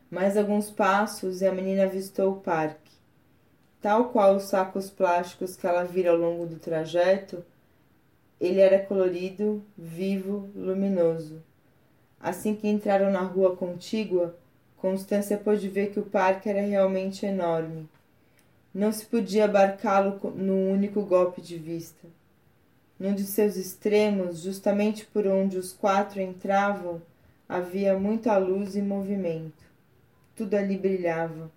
Mais 0.10 0.36
alguns 0.36 0.70
passos 0.70 1.40
e 1.40 1.48
a 1.48 1.54
menina 1.54 1.86
avistou 1.86 2.34
o 2.34 2.42
parque. 2.42 2.92
Tal 3.80 4.10
qual 4.10 4.36
os 4.36 4.50
sacos 4.50 4.90
plásticos 4.90 5.56
que 5.56 5.66
ela 5.66 5.86
vira 5.86 6.10
ao 6.10 6.18
longo 6.18 6.46
do 6.46 6.60
trajeto, 6.60 7.46
ele 8.38 8.60
era 8.60 8.86
colorido, 8.86 9.64
vivo, 9.78 10.50
luminoso. 10.54 11.42
Assim 12.20 12.54
que 12.54 12.68
entraram 12.68 13.10
na 13.10 13.22
rua 13.22 13.56
contígua, 13.56 14.36
Constância 14.76 15.38
pôde 15.38 15.70
ver 15.70 15.92
que 15.92 16.00
o 16.02 16.06
parque 16.06 16.50
era 16.50 16.60
realmente 16.60 17.26
enorme. 17.26 17.88
Não 18.74 18.92
se 18.92 19.06
podia 19.06 19.46
abarcá-lo 19.46 20.18
num 20.34 20.72
único 20.72 21.02
golpe 21.02 21.42
de 21.42 21.58
vista. 21.58 22.08
Num 22.98 23.14
de 23.14 23.24
seus 23.24 23.58
extremos, 23.58 24.40
justamente 24.40 25.06
por 25.06 25.28
onde 25.28 25.58
os 25.58 25.74
quatro 25.74 26.22
entravam, 26.22 27.02
havia 27.50 28.00
muita 28.00 28.38
luz 28.38 28.78
e 28.78 28.82
movimento. 28.82 29.66
Tudo 30.36 30.56
ali 30.56 30.78
brilhava. 30.78 31.52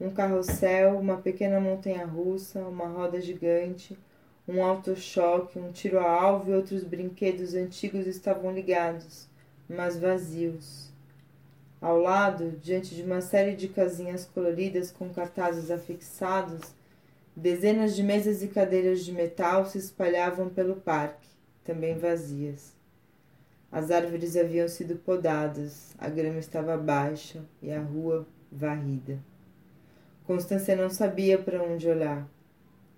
Um 0.00 0.10
carrossel, 0.10 0.96
uma 0.96 1.16
pequena 1.16 1.58
montanha-russa, 1.58 2.60
uma 2.60 2.86
roda 2.86 3.20
gigante, 3.20 3.98
um 4.46 4.62
auto-choque, 4.62 5.58
um 5.58 5.72
tiro 5.72 5.98
a 5.98 6.08
alvo 6.08 6.52
e 6.52 6.54
outros 6.54 6.84
brinquedos 6.84 7.54
antigos 7.54 8.06
estavam 8.06 8.52
ligados, 8.52 9.26
mas 9.68 9.98
vazios. 9.98 10.87
Ao 11.80 11.96
lado, 11.96 12.58
diante 12.60 12.92
de 12.92 13.02
uma 13.04 13.20
série 13.20 13.54
de 13.54 13.68
casinhas 13.68 14.24
coloridas 14.24 14.90
com 14.90 15.10
cartazes 15.10 15.70
afixados, 15.70 16.60
dezenas 17.36 17.94
de 17.94 18.02
mesas 18.02 18.42
e 18.42 18.48
cadeiras 18.48 19.04
de 19.04 19.12
metal 19.12 19.64
se 19.64 19.78
espalhavam 19.78 20.48
pelo 20.48 20.76
parque, 20.76 21.28
também 21.62 21.96
vazias. 21.96 22.72
As 23.70 23.92
árvores 23.92 24.36
haviam 24.36 24.66
sido 24.66 24.96
podadas, 24.96 25.94
a 25.98 26.08
grama 26.08 26.40
estava 26.40 26.76
baixa 26.76 27.44
e 27.62 27.70
a 27.70 27.80
rua 27.80 28.26
varrida. 28.50 29.20
Constância 30.26 30.74
não 30.74 30.90
sabia 30.90 31.38
para 31.38 31.62
onde 31.62 31.88
olhar. 31.88 32.26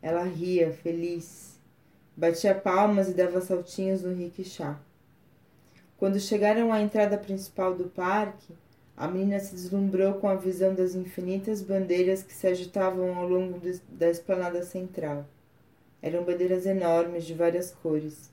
Ela 0.01 0.23
ria, 0.23 0.73
feliz. 0.73 1.61
Batia 2.17 2.55
palmas 2.55 3.09
e 3.09 3.15
dava 3.15 3.43
saltinhos 3.43 4.03
no 4.03 4.15
rickshaw. 4.15 4.77
Quando 5.99 6.19
chegaram 6.19 6.73
à 6.73 6.81
entrada 6.81 7.19
principal 7.19 7.75
do 7.75 7.85
parque, 7.85 8.55
a 9.01 9.09
menina 9.09 9.41
se 9.41 9.55
deslumbrou 9.55 10.13
com 10.21 10.29
a 10.29 10.35
visão 10.35 10.75
das 10.75 10.95
infinitas 10.95 11.63
bandeiras 11.63 12.23
que 12.23 12.35
se 12.35 12.47
agitavam 12.47 13.15
ao 13.15 13.27
longo 13.27 13.59
da 13.89 14.11
esplanada 14.11 14.63
central. 14.63 15.27
Eram 16.03 16.23
bandeiras 16.23 16.67
enormes 16.67 17.25
de 17.25 17.33
várias 17.33 17.71
cores. 17.71 18.31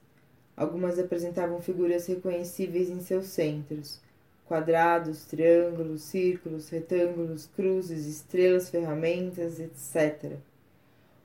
Algumas 0.58 1.00
apresentavam 1.00 1.62
figuras 1.62 2.06
reconhecíveis 2.06 2.90
em 2.90 3.00
seus 3.00 3.28
centros: 3.28 4.02
quadrados, 4.44 5.24
triângulos, 5.24 6.02
círculos, 6.02 6.68
retângulos, 6.68 7.48
cruzes, 7.56 8.06
estrelas, 8.06 8.70
ferramentas, 8.70 9.62
etc. 9.62 10.34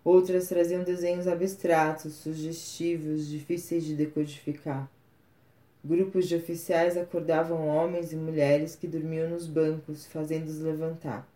Outras 0.05 0.47
traziam 0.47 0.85
desenhos 0.85 1.27
abstratos, 1.27 2.13
sugestivos, 2.15 3.27
difíceis 3.27 3.83
de 3.83 3.97
decodificar. 3.97 4.89
Grupos 5.85 6.29
de 6.29 6.37
oficiais 6.37 6.97
acordavam 6.97 7.67
homens 7.67 8.13
e 8.13 8.17
mulheres 8.17 8.77
que 8.77 8.87
dormiam 8.87 9.29
nos 9.29 9.49
bancos, 9.49 10.07
fazendo-os 10.07 10.61
levantar. 10.61 11.29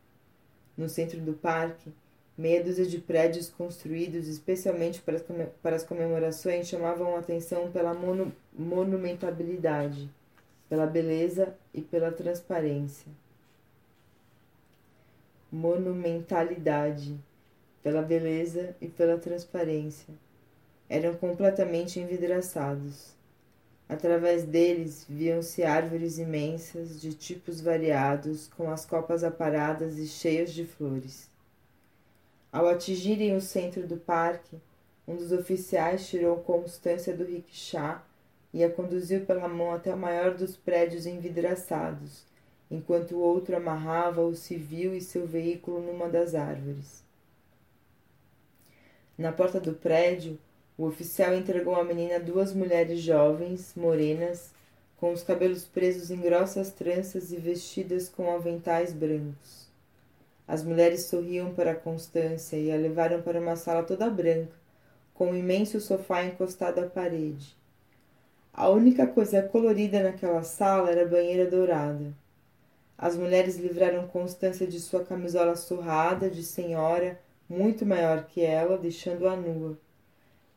No 0.76 0.88
centro 0.88 1.20
do 1.20 1.32
parque, 1.32 1.90
meia 2.38 2.62
dúzia 2.62 2.86
de 2.86 2.98
prédios 2.98 3.50
construídos 3.50 4.28
especialmente 4.28 5.02
para 5.02 5.74
as 5.74 5.82
comemorações 5.82 6.68
chamavam 6.68 7.16
a 7.16 7.18
atenção 7.18 7.72
pela 7.72 7.92
monu 7.92 8.32
monumentabilidade, 8.56 10.08
pela 10.68 10.86
beleza 10.86 11.52
e 11.74 11.82
pela 11.82 12.12
transparência. 12.12 13.10
Monumentalidade, 15.50 17.18
pela 17.82 18.00
beleza 18.00 18.76
e 18.80 18.86
pela 18.86 19.18
transparência. 19.18 20.14
Eram 20.88 21.16
completamente 21.16 21.98
envidraçados. 21.98 23.15
Através 23.88 24.42
deles 24.42 25.06
viam-se 25.08 25.62
árvores 25.62 26.18
imensas, 26.18 27.00
de 27.00 27.14
tipos 27.14 27.60
variados, 27.60 28.48
com 28.56 28.68
as 28.70 28.84
copas 28.84 29.22
aparadas 29.22 29.96
e 29.98 30.08
cheias 30.08 30.52
de 30.52 30.66
flores. 30.66 31.30
Ao 32.52 32.66
atingirem 32.66 33.36
o 33.36 33.40
centro 33.40 33.86
do 33.86 33.96
parque, 33.96 34.56
um 35.06 35.14
dos 35.14 35.30
oficiais 35.30 36.08
tirou 36.08 36.38
Constância 36.38 37.16
do 37.16 37.24
rickshaw 37.24 38.02
e 38.52 38.64
a 38.64 38.70
conduziu 38.70 39.24
pela 39.24 39.46
mão 39.46 39.72
até 39.72 39.94
o 39.94 39.98
maior 39.98 40.34
dos 40.34 40.56
prédios 40.56 41.06
envidraçados, 41.06 42.24
enquanto 42.68 43.12
o 43.12 43.20
outro 43.20 43.56
amarrava 43.56 44.22
o 44.22 44.34
civil 44.34 44.96
e 44.96 45.00
seu 45.00 45.26
veículo 45.26 45.80
numa 45.80 46.08
das 46.08 46.34
árvores. 46.34 47.04
Na 49.16 49.30
porta 49.30 49.60
do 49.60 49.74
prédio, 49.74 50.38
o 50.78 50.84
oficial 50.84 51.34
entregou 51.34 51.74
à 51.74 51.82
menina 51.82 52.20
duas 52.20 52.52
mulheres 52.52 53.00
jovens, 53.00 53.72
morenas, 53.74 54.50
com 54.98 55.12
os 55.12 55.22
cabelos 55.22 55.64
presos 55.64 56.10
em 56.10 56.20
grossas 56.20 56.70
tranças 56.70 57.32
e 57.32 57.36
vestidas 57.36 58.08
com 58.08 58.34
aventais 58.34 58.92
brancos. 58.92 59.66
As 60.46 60.62
mulheres 60.62 61.06
sorriam 61.06 61.52
para 61.52 61.74
Constância 61.74 62.56
e 62.56 62.70
a 62.70 62.76
levaram 62.76 63.20
para 63.22 63.40
uma 63.40 63.56
sala 63.56 63.82
toda 63.82 64.08
branca, 64.08 64.54
com 65.12 65.30
um 65.30 65.36
imenso 65.36 65.80
sofá 65.80 66.24
encostado 66.24 66.78
à 66.78 66.86
parede. 66.86 67.56
A 68.52 68.68
única 68.68 69.06
coisa 69.06 69.42
colorida 69.42 70.02
naquela 70.02 70.42
sala 70.42 70.90
era 70.90 71.02
a 71.02 71.08
banheira 71.08 71.50
dourada. 71.50 72.14
As 72.96 73.16
mulheres 73.16 73.56
livraram 73.56 74.06
Constância 74.06 74.66
de 74.66 74.78
sua 74.80 75.04
camisola 75.04 75.56
surrada 75.56 76.30
de 76.30 76.42
senhora, 76.42 77.18
muito 77.48 77.84
maior 77.84 78.24
que 78.24 78.42
ela, 78.42 78.78
deixando-a 78.78 79.36
nua. 79.36 79.76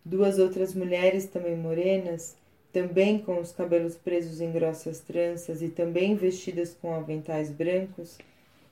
Duas 0.10 0.40
outras 0.40 0.74
mulheres, 0.74 1.28
também 1.28 1.56
morenas, 1.56 2.36
também 2.74 3.20
com 3.20 3.40
os 3.40 3.52
cabelos 3.52 3.96
presos 3.96 4.42
em 4.42 4.52
grossas 4.52 5.00
tranças 5.02 5.62
e 5.62 5.70
também 5.70 6.16
vestidas 6.16 6.76
com 6.82 6.96
aventais 6.96 7.52
brancos, 7.52 8.18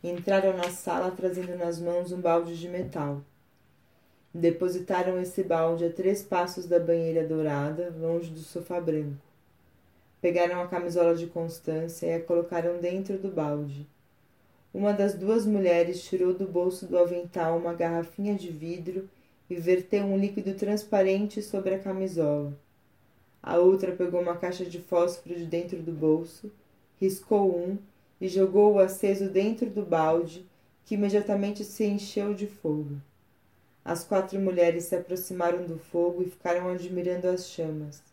entraram 0.04 0.58
na 0.58 0.72
sala 0.72 1.12
trazendo 1.12 1.56
nas 1.56 1.80
mãos 1.80 2.12
um 2.12 2.20
balde 2.20 2.58
de 2.58 2.68
metal. 2.68 3.22
Depositaram 4.34 5.22
esse 5.22 5.44
balde 5.44 5.86
a 5.86 5.92
três 5.92 6.24
passos 6.24 6.66
da 6.66 6.80
banheira 6.80 7.24
dourada, 7.24 7.94
longe 8.00 8.32
do 8.32 8.40
sofá 8.40 8.82
branco. 8.82 9.22
Pegaram 10.20 10.60
a 10.60 10.68
camisola 10.68 11.14
de 11.14 11.28
Constância 11.28 12.08
e 12.08 12.16
a 12.16 12.20
colocaram 12.20 12.80
dentro 12.80 13.16
do 13.20 13.30
balde. 13.30 13.88
Uma 14.74 14.92
das 14.92 15.14
duas 15.14 15.46
mulheres 15.46 16.04
tirou 16.04 16.34
do 16.34 16.48
bolso 16.48 16.88
do 16.88 16.98
avental 16.98 17.60
uma 17.60 17.76
garrafinha 17.76 18.34
de 18.34 18.50
vidro 18.50 19.08
e 19.50 19.56
verteu 19.56 20.04
um 20.04 20.18
líquido 20.18 20.54
transparente 20.54 21.42
sobre 21.42 21.76
a 21.76 21.80
camisola. 21.80 22.58
A 23.42 23.58
outra 23.58 23.92
pegou 23.94 24.22
uma 24.22 24.36
caixa 24.36 24.66
de 24.66 24.80
fósforo 24.80 25.36
de 25.36 25.46
dentro 25.46 25.82
do 25.82 25.92
bolso, 25.92 26.52
riscou 27.00 27.56
um 27.58 27.78
e 28.20 28.28
jogou-o 28.28 28.80
aceso 28.80 29.30
dentro 29.30 29.70
do 29.70 29.84
balde, 29.84 30.46
que 30.86 30.96
imediatamente 30.96 31.64
se 31.64 31.86
encheu 31.86 32.34
de 32.34 32.48
fogo. 32.48 33.02
As 33.86 34.04
quatro 34.04 34.38
mulheres 34.40 34.86
se 34.86 34.96
aproximaram 34.96 35.66
do 35.66 35.78
fogo 35.78 36.22
e 36.22 36.30
ficaram 36.30 36.70
admirando 36.70 37.28
as 37.28 37.48
chamas. 37.48 38.04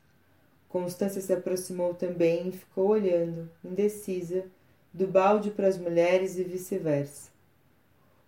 Constância 0.68 1.20
se 1.20 1.32
aproximou 1.32 1.94
também 1.94 2.48
e 2.48 2.52
ficou 2.52 2.88
olhando, 2.88 3.50
indecisa, 3.64 4.44
do 4.92 5.08
balde 5.08 5.50
para 5.50 5.66
as 5.66 5.76
mulheres 5.76 6.38
e 6.38 6.44
vice-versa. 6.44 7.33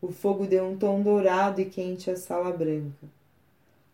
O 0.06 0.12
fogo 0.12 0.46
deu 0.46 0.64
um 0.64 0.78
tom 0.78 1.02
dourado 1.02 1.60
e 1.60 1.64
quente 1.64 2.08
à 2.08 2.16
sala 2.16 2.52
branca. 2.52 3.08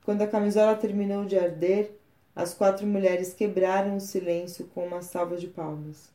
Quando 0.04 0.20
a 0.20 0.26
camisola 0.26 0.76
terminou 0.76 1.24
de 1.24 1.38
arder, 1.38 1.90
as 2.36 2.52
quatro 2.52 2.86
mulheres 2.86 3.32
quebraram 3.32 3.96
o 3.96 4.00
silêncio 4.00 4.66
com 4.74 4.86
uma 4.86 5.00
salva 5.00 5.38
de 5.38 5.46
palmas. 5.46 6.10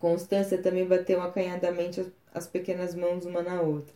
Constância 0.00 0.58
também 0.58 0.84
bateu 0.84 1.22
acanhadamente 1.22 2.04
as 2.34 2.48
pequenas 2.48 2.96
mãos 2.96 3.24
uma 3.24 3.42
na 3.42 3.60
outra. 3.60 3.94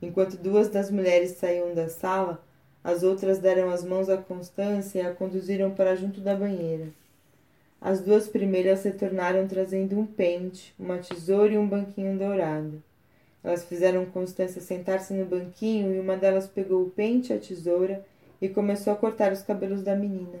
Enquanto 0.00 0.36
duas 0.36 0.68
das 0.68 0.92
mulheres 0.92 1.32
saíam 1.32 1.74
da 1.74 1.88
sala, 1.88 2.40
as 2.84 3.02
outras 3.02 3.40
deram 3.40 3.68
as 3.68 3.82
mãos 3.82 4.08
a 4.08 4.16
Constância 4.16 5.00
e 5.00 5.06
a 5.08 5.12
conduziram 5.12 5.72
para 5.72 5.96
junto 5.96 6.20
da 6.20 6.36
banheira. 6.36 6.86
As 7.80 8.00
duas 8.00 8.28
primeiras 8.28 8.84
retornaram 8.84 9.48
trazendo 9.48 9.98
um 9.98 10.06
pente, 10.06 10.72
uma 10.78 10.98
tesoura 10.98 11.54
e 11.54 11.58
um 11.58 11.66
banquinho 11.66 12.16
dourado. 12.16 12.80
Elas 13.48 13.64
fizeram 13.64 14.04
Constância 14.04 14.60
sentar-se 14.60 15.14
no 15.14 15.24
banquinho 15.24 15.94
e 15.94 15.98
uma 15.98 16.18
delas 16.18 16.46
pegou 16.46 16.82
o 16.82 16.90
pente 16.90 17.32
e 17.32 17.34
a 17.34 17.38
tesoura 17.38 18.04
e 18.42 18.46
começou 18.46 18.92
a 18.92 18.96
cortar 18.96 19.32
os 19.32 19.40
cabelos 19.40 19.82
da 19.82 19.96
menina. 19.96 20.40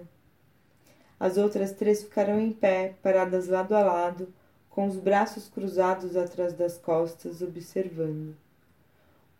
As 1.18 1.38
outras 1.38 1.72
três 1.72 2.02
ficaram 2.02 2.38
em 2.38 2.52
pé, 2.52 2.96
paradas 3.02 3.48
lado 3.48 3.74
a 3.74 3.82
lado, 3.82 4.28
com 4.68 4.86
os 4.86 4.96
braços 4.96 5.48
cruzados 5.48 6.18
atrás 6.18 6.52
das 6.52 6.76
costas, 6.76 7.40
observando. 7.40 8.36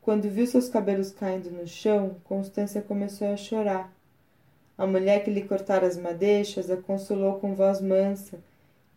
quando 0.01 0.31
viu 0.31 0.47
seus 0.47 0.71
cabelos 0.71 1.11
caindo 1.11 1.51
no 1.51 1.69
chão, 1.69 2.17
Constância 2.25 2.81
começou 2.81 3.31
a 3.31 3.37
chorar. 3.37 3.93
A 4.79 4.87
mulher 4.87 5.23
que 5.23 5.31
lhe 5.31 5.43
cortara 5.43 5.87
as 5.87 5.99
madeixas 5.99 6.71
a 6.71 6.77
consolou 6.79 7.39
com 7.39 7.55
voz 7.55 7.83
mansa, 7.83 8.39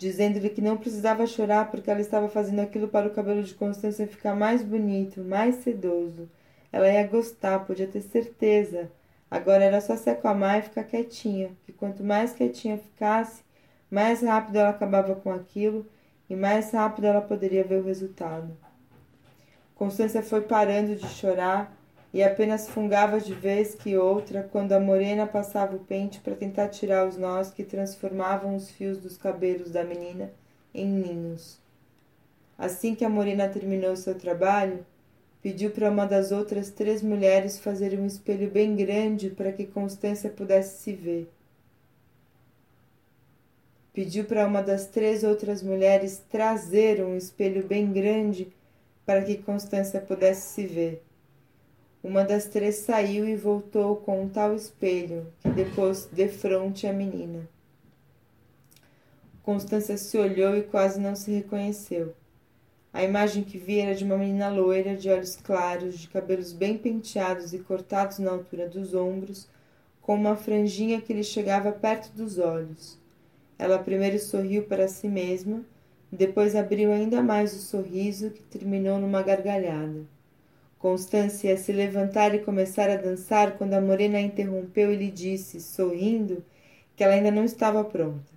dizendo-lhe 0.01 0.49
que 0.49 0.61
não 0.61 0.77
precisava 0.77 1.27
chorar 1.27 1.69
porque 1.69 1.91
ela 1.91 2.01
estava 2.01 2.27
fazendo 2.27 2.59
aquilo 2.59 2.87
para 2.87 3.07
o 3.07 3.11
cabelo 3.11 3.43
de 3.43 3.53
Constância 3.53 4.07
ficar 4.07 4.35
mais 4.35 4.63
bonito, 4.63 5.23
mais 5.23 5.57
sedoso. 5.57 6.27
Ela 6.71 6.91
ia 6.91 7.05
gostar, 7.05 7.59
podia 7.67 7.85
ter 7.85 8.01
certeza. 8.01 8.91
Agora 9.29 9.63
era 9.63 9.79
só 9.79 9.95
se 9.95 10.09
acalmar 10.09 10.57
e 10.57 10.63
ficar 10.63 10.85
quietinha, 10.85 11.51
que 11.63 11.71
quanto 11.71 12.03
mais 12.03 12.33
quietinha 12.33 12.79
ficasse, 12.79 13.43
mais 13.91 14.23
rápido 14.23 14.55
ela 14.55 14.69
acabava 14.69 15.13
com 15.13 15.31
aquilo 15.31 15.85
e 16.27 16.35
mais 16.35 16.71
rápido 16.71 17.05
ela 17.05 17.21
poderia 17.21 17.63
ver 17.63 17.79
o 17.79 17.85
resultado. 17.85 18.57
Constância 19.75 20.23
foi 20.23 20.41
parando 20.41 20.95
de 20.95 21.07
chorar 21.09 21.77
e 22.13 22.21
apenas 22.21 22.67
fungava 22.67 23.19
de 23.19 23.33
vez 23.33 23.73
que 23.73 23.95
outra 23.95 24.47
quando 24.51 24.73
a 24.73 24.79
morena 24.79 25.25
passava 25.25 25.75
o 25.75 25.79
pente 25.79 26.19
para 26.19 26.35
tentar 26.35 26.67
tirar 26.67 27.07
os 27.07 27.17
nós 27.17 27.51
que 27.51 27.63
transformavam 27.63 28.55
os 28.55 28.69
fios 28.69 28.97
dos 28.97 29.17
cabelos 29.17 29.71
da 29.71 29.83
menina 29.83 30.31
em 30.73 30.87
ninhos. 30.87 31.57
Assim 32.57 32.93
que 32.93 33.05
a 33.05 33.09
morena 33.09 33.47
terminou 33.47 33.95
seu 33.95 34.13
trabalho, 34.13 34.85
pediu 35.41 35.71
para 35.71 35.89
uma 35.89 36.05
das 36.05 36.31
outras 36.31 36.69
três 36.69 37.01
mulheres 37.01 37.59
fazer 37.59 37.97
um 37.97 38.05
espelho 38.05 38.51
bem 38.51 38.75
grande 38.75 39.29
para 39.29 39.51
que 39.51 39.65
Constância 39.65 40.29
pudesse 40.29 40.83
se 40.83 40.93
ver. 40.93 41.31
Pediu 43.93 44.25
para 44.25 44.45
uma 44.45 44.61
das 44.61 44.85
três 44.85 45.23
outras 45.23 45.63
mulheres 45.63 46.23
trazer 46.29 47.03
um 47.03 47.17
espelho 47.17 47.65
bem 47.65 47.91
grande 47.91 48.53
para 49.05 49.23
que 49.23 49.37
Constância 49.37 49.99
pudesse 49.99 50.53
se 50.53 50.67
ver. 50.67 51.03
Uma 52.03 52.23
das 52.23 52.45
três 52.45 52.77
saiu 52.77 53.27
e 53.29 53.35
voltou 53.35 53.95
com 53.97 54.23
um 54.23 54.27
tal 54.27 54.55
espelho 54.55 55.27
que 55.39 55.49
depois 55.49 56.07
defronte 56.11 56.87
a 56.87 56.93
menina. 56.93 57.47
Constância 59.43 59.95
se 59.97 60.17
olhou 60.17 60.57
e 60.57 60.63
quase 60.63 60.99
não 60.99 61.15
se 61.15 61.31
reconheceu. 61.31 62.15
A 62.91 63.03
imagem 63.03 63.43
que 63.43 63.57
via 63.57 63.83
era 63.83 63.95
de 63.95 64.03
uma 64.03 64.17
menina 64.17 64.49
loira, 64.49 64.95
de 64.95 65.09
olhos 65.09 65.35
claros, 65.35 65.99
de 65.99 66.07
cabelos 66.07 66.51
bem 66.51 66.75
penteados 66.75 67.53
e 67.53 67.59
cortados 67.59 68.17
na 68.17 68.31
altura 68.31 68.67
dos 68.67 68.95
ombros, 68.95 69.47
com 70.01 70.15
uma 70.15 70.35
franjinha 70.35 70.99
que 70.99 71.13
lhe 71.13 71.23
chegava 71.23 71.71
perto 71.71 72.11
dos 72.13 72.39
olhos. 72.39 72.97
Ela 73.59 73.77
primeiro 73.77 74.17
sorriu 74.17 74.63
para 74.63 74.87
si 74.87 75.07
mesma, 75.07 75.63
depois 76.11 76.55
abriu 76.55 76.91
ainda 76.91 77.21
mais 77.21 77.53
o 77.53 77.59
sorriso, 77.59 78.31
que 78.31 78.41
terminou 78.41 78.97
numa 78.97 79.21
gargalhada. 79.21 80.01
Constância 80.81 81.49
ia 81.49 81.57
se 81.57 81.71
levantar 81.71 82.33
e 82.33 82.39
começar 82.39 82.89
a 82.89 82.95
dançar 82.95 83.55
quando 83.55 83.75
a 83.75 83.79
morena 83.79 84.17
a 84.17 84.21
interrompeu 84.21 84.91
e 84.91 84.95
lhe 84.95 85.11
disse, 85.11 85.61
sorrindo, 85.61 86.43
que 86.95 87.03
ela 87.03 87.13
ainda 87.13 87.29
não 87.29 87.45
estava 87.45 87.83
pronta. 87.83 88.33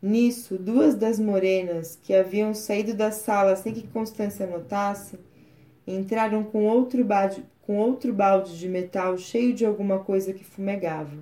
Nisso, 0.00 0.56
duas 0.56 0.94
das 0.94 1.20
morenas, 1.20 1.98
que 2.02 2.14
haviam 2.14 2.54
saído 2.54 2.94
da 2.94 3.10
sala 3.10 3.54
sem 3.54 3.74
que 3.74 3.86
Constância 3.86 4.46
notasse, 4.46 5.18
entraram 5.86 6.42
com 6.42 6.64
outro, 6.64 7.04
balde, 7.04 7.44
com 7.60 7.76
outro 7.76 8.14
balde 8.14 8.58
de 8.58 8.66
metal 8.66 9.18
cheio 9.18 9.52
de 9.52 9.66
alguma 9.66 9.98
coisa 9.98 10.32
que 10.32 10.44
fumegava. 10.44 11.18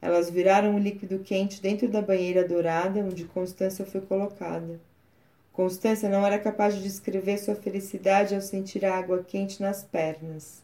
Elas 0.00 0.30
viraram 0.30 0.76
o 0.76 0.78
líquido 0.78 1.18
quente 1.18 1.60
dentro 1.60 1.88
da 1.88 2.00
banheira 2.00 2.42
dourada 2.42 3.00
onde 3.00 3.26
Constância 3.26 3.84
foi 3.84 4.00
colocada. 4.00 4.80
Constância 5.58 6.08
não 6.08 6.24
era 6.24 6.38
capaz 6.38 6.76
de 6.76 6.84
descrever 6.84 7.36
sua 7.36 7.56
felicidade 7.56 8.32
ao 8.32 8.40
sentir 8.40 8.84
a 8.84 8.96
água 8.96 9.24
quente 9.24 9.60
nas 9.60 9.82
pernas. 9.82 10.62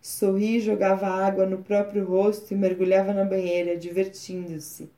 Sorria 0.00 0.58
e 0.58 0.60
jogava 0.60 1.08
água 1.08 1.44
no 1.44 1.58
próprio 1.58 2.04
rosto 2.04 2.54
e 2.54 2.56
mergulhava 2.56 3.12
na 3.12 3.24
banheira, 3.24 3.76
divertindo-se. 3.76 4.88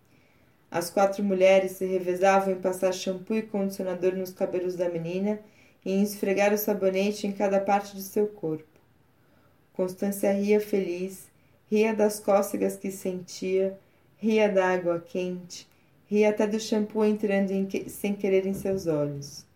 As 0.71 0.91
quatro 0.91 1.25
mulheres 1.25 1.71
se 1.71 1.87
revezavam 1.87 2.53
em 2.53 2.61
passar 2.61 2.93
shampoo 2.93 3.35
e 3.35 3.41
condicionador 3.41 4.15
nos 4.15 4.31
cabelos 4.31 4.77
da 4.77 4.91
menina 4.91 5.41
e 5.87 5.91
em 5.91 6.03
esfregar 6.03 6.53
o 6.53 6.59
sabonete 6.59 7.27
em 7.27 7.33
cada 7.33 7.59
parte 7.59 7.97
de 7.97 8.03
seu 8.03 8.27
corpo. 8.27 8.79
Constância 9.73 10.31
ria 10.33 10.61
feliz, 10.61 11.31
ria 11.71 11.95
das 11.95 12.21
cócegas 12.21 12.77
que 12.77 12.91
sentia, 12.91 13.79
ria 14.19 14.51
da 14.51 14.69
água 14.69 15.01
quente, 15.01 15.67
Ria 16.11 16.31
até 16.31 16.45
do 16.45 16.59
shampoo 16.59 17.05
entrando 17.05 17.53
em, 17.53 17.69
sem 17.89 18.13
querer 18.15 18.45
em 18.45 18.53
seus 18.53 18.89
olhos. 18.89 19.47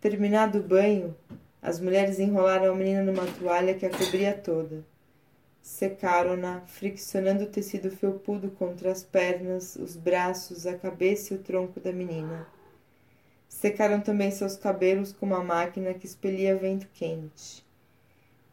Terminado 0.00 0.58
o 0.58 0.62
banho, 0.62 1.14
as 1.60 1.78
mulheres 1.78 2.18
enrolaram 2.18 2.72
a 2.72 2.74
menina 2.74 3.02
numa 3.02 3.26
toalha 3.26 3.74
que 3.74 3.84
a 3.84 3.90
cobria 3.90 4.32
toda. 4.32 4.82
Secaram-na, 5.60 6.62
friccionando 6.62 7.44
o 7.44 7.46
tecido 7.46 7.90
felpudo 7.90 8.50
contra 8.52 8.90
as 8.90 9.02
pernas, 9.02 9.76
os 9.76 9.96
braços, 9.96 10.66
a 10.66 10.78
cabeça 10.78 11.34
e 11.34 11.36
o 11.36 11.40
tronco 11.40 11.78
da 11.78 11.92
menina. 11.92 12.48
Secaram 13.46 14.00
também 14.00 14.30
seus 14.30 14.56
cabelos 14.56 15.12
com 15.12 15.26
uma 15.26 15.44
máquina 15.44 15.92
que 15.92 16.06
expelia 16.06 16.56
vento 16.56 16.88
quente. 16.94 17.62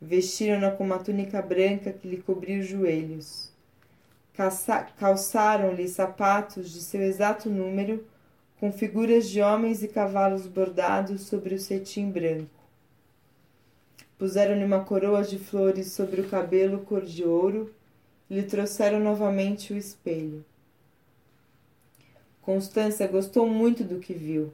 Vestiram-na 0.01 0.71
com 0.71 0.83
uma 0.83 0.99
túnica 0.99 1.41
branca 1.41 1.93
que 1.93 2.05
lhe 2.05 2.17
cobria 2.17 2.59
os 2.59 2.67
joelhos 2.67 3.55
calçaram-lhe 4.97 5.87
sapatos 5.87 6.69
de 6.69 6.81
seu 6.81 7.01
exato 7.01 7.49
número, 7.49 8.05
com 8.59 8.71
figuras 8.71 9.27
de 9.29 9.41
homens 9.41 9.81
e 9.81 9.87
cavalos 9.87 10.45
bordados 10.45 11.21
sobre 11.21 11.55
o 11.55 11.59
cetim 11.59 12.11
branco. 12.11 12.49
Puseram-lhe 14.17 14.63
uma 14.63 14.83
coroa 14.83 15.23
de 15.23 15.37
flores 15.37 15.91
sobre 15.91 16.21
o 16.21 16.29
cabelo 16.29 16.79
cor 16.79 17.03
de 17.03 17.23
ouro 17.23 17.73
e 18.29 18.35
lhe 18.35 18.43
trouxeram 18.43 18.99
novamente 18.99 19.73
o 19.73 19.77
espelho. 19.77 20.43
Constância 22.41 23.07
gostou 23.07 23.47
muito 23.47 23.83
do 23.83 23.99
que 23.99 24.13
viu. 24.13 24.53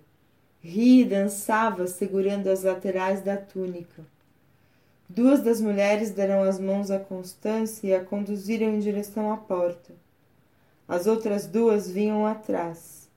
Ria 0.62 1.02
e 1.02 1.06
dançava 1.06 1.88
segurando 1.88 2.48
as 2.48 2.64
laterais 2.64 3.22
da 3.22 3.38
túnica. 3.38 4.13
Duas 5.16 5.44
das 5.44 5.62
mulheres 5.62 6.10
deram 6.10 6.42
as 6.42 6.60
mãos 6.60 6.90
a 6.90 6.98
Constância 6.98 7.86
e 7.86 7.94
a 7.94 8.04
conduziram 8.04 8.74
em 8.74 8.80
direção 8.80 9.32
à 9.32 9.38
porta. 9.38 9.94
As 10.88 11.06
outras 11.06 11.46
duas 11.46 11.88
vinham 11.88 12.26
atrás. 12.26 13.08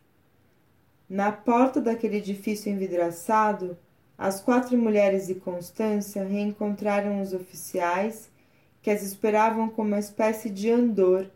Na 1.09 1.33
porta 1.33 1.81
daquele 1.81 2.19
edifício 2.19 2.71
envidraçado, 2.71 3.79
as 4.19 4.43
quatro 4.43 4.77
mulheres 4.77 5.31
e 5.31 5.37
Constância 5.37 6.23
reencontraram 6.23 7.23
os 7.23 7.33
oficiais 7.33 8.29
que 8.83 8.91
as 8.91 9.03
esperavam 9.03 9.71
com 9.71 9.81
uma 9.81 9.99
espécie 9.99 10.51
de 10.51 10.71
andor 10.71 11.27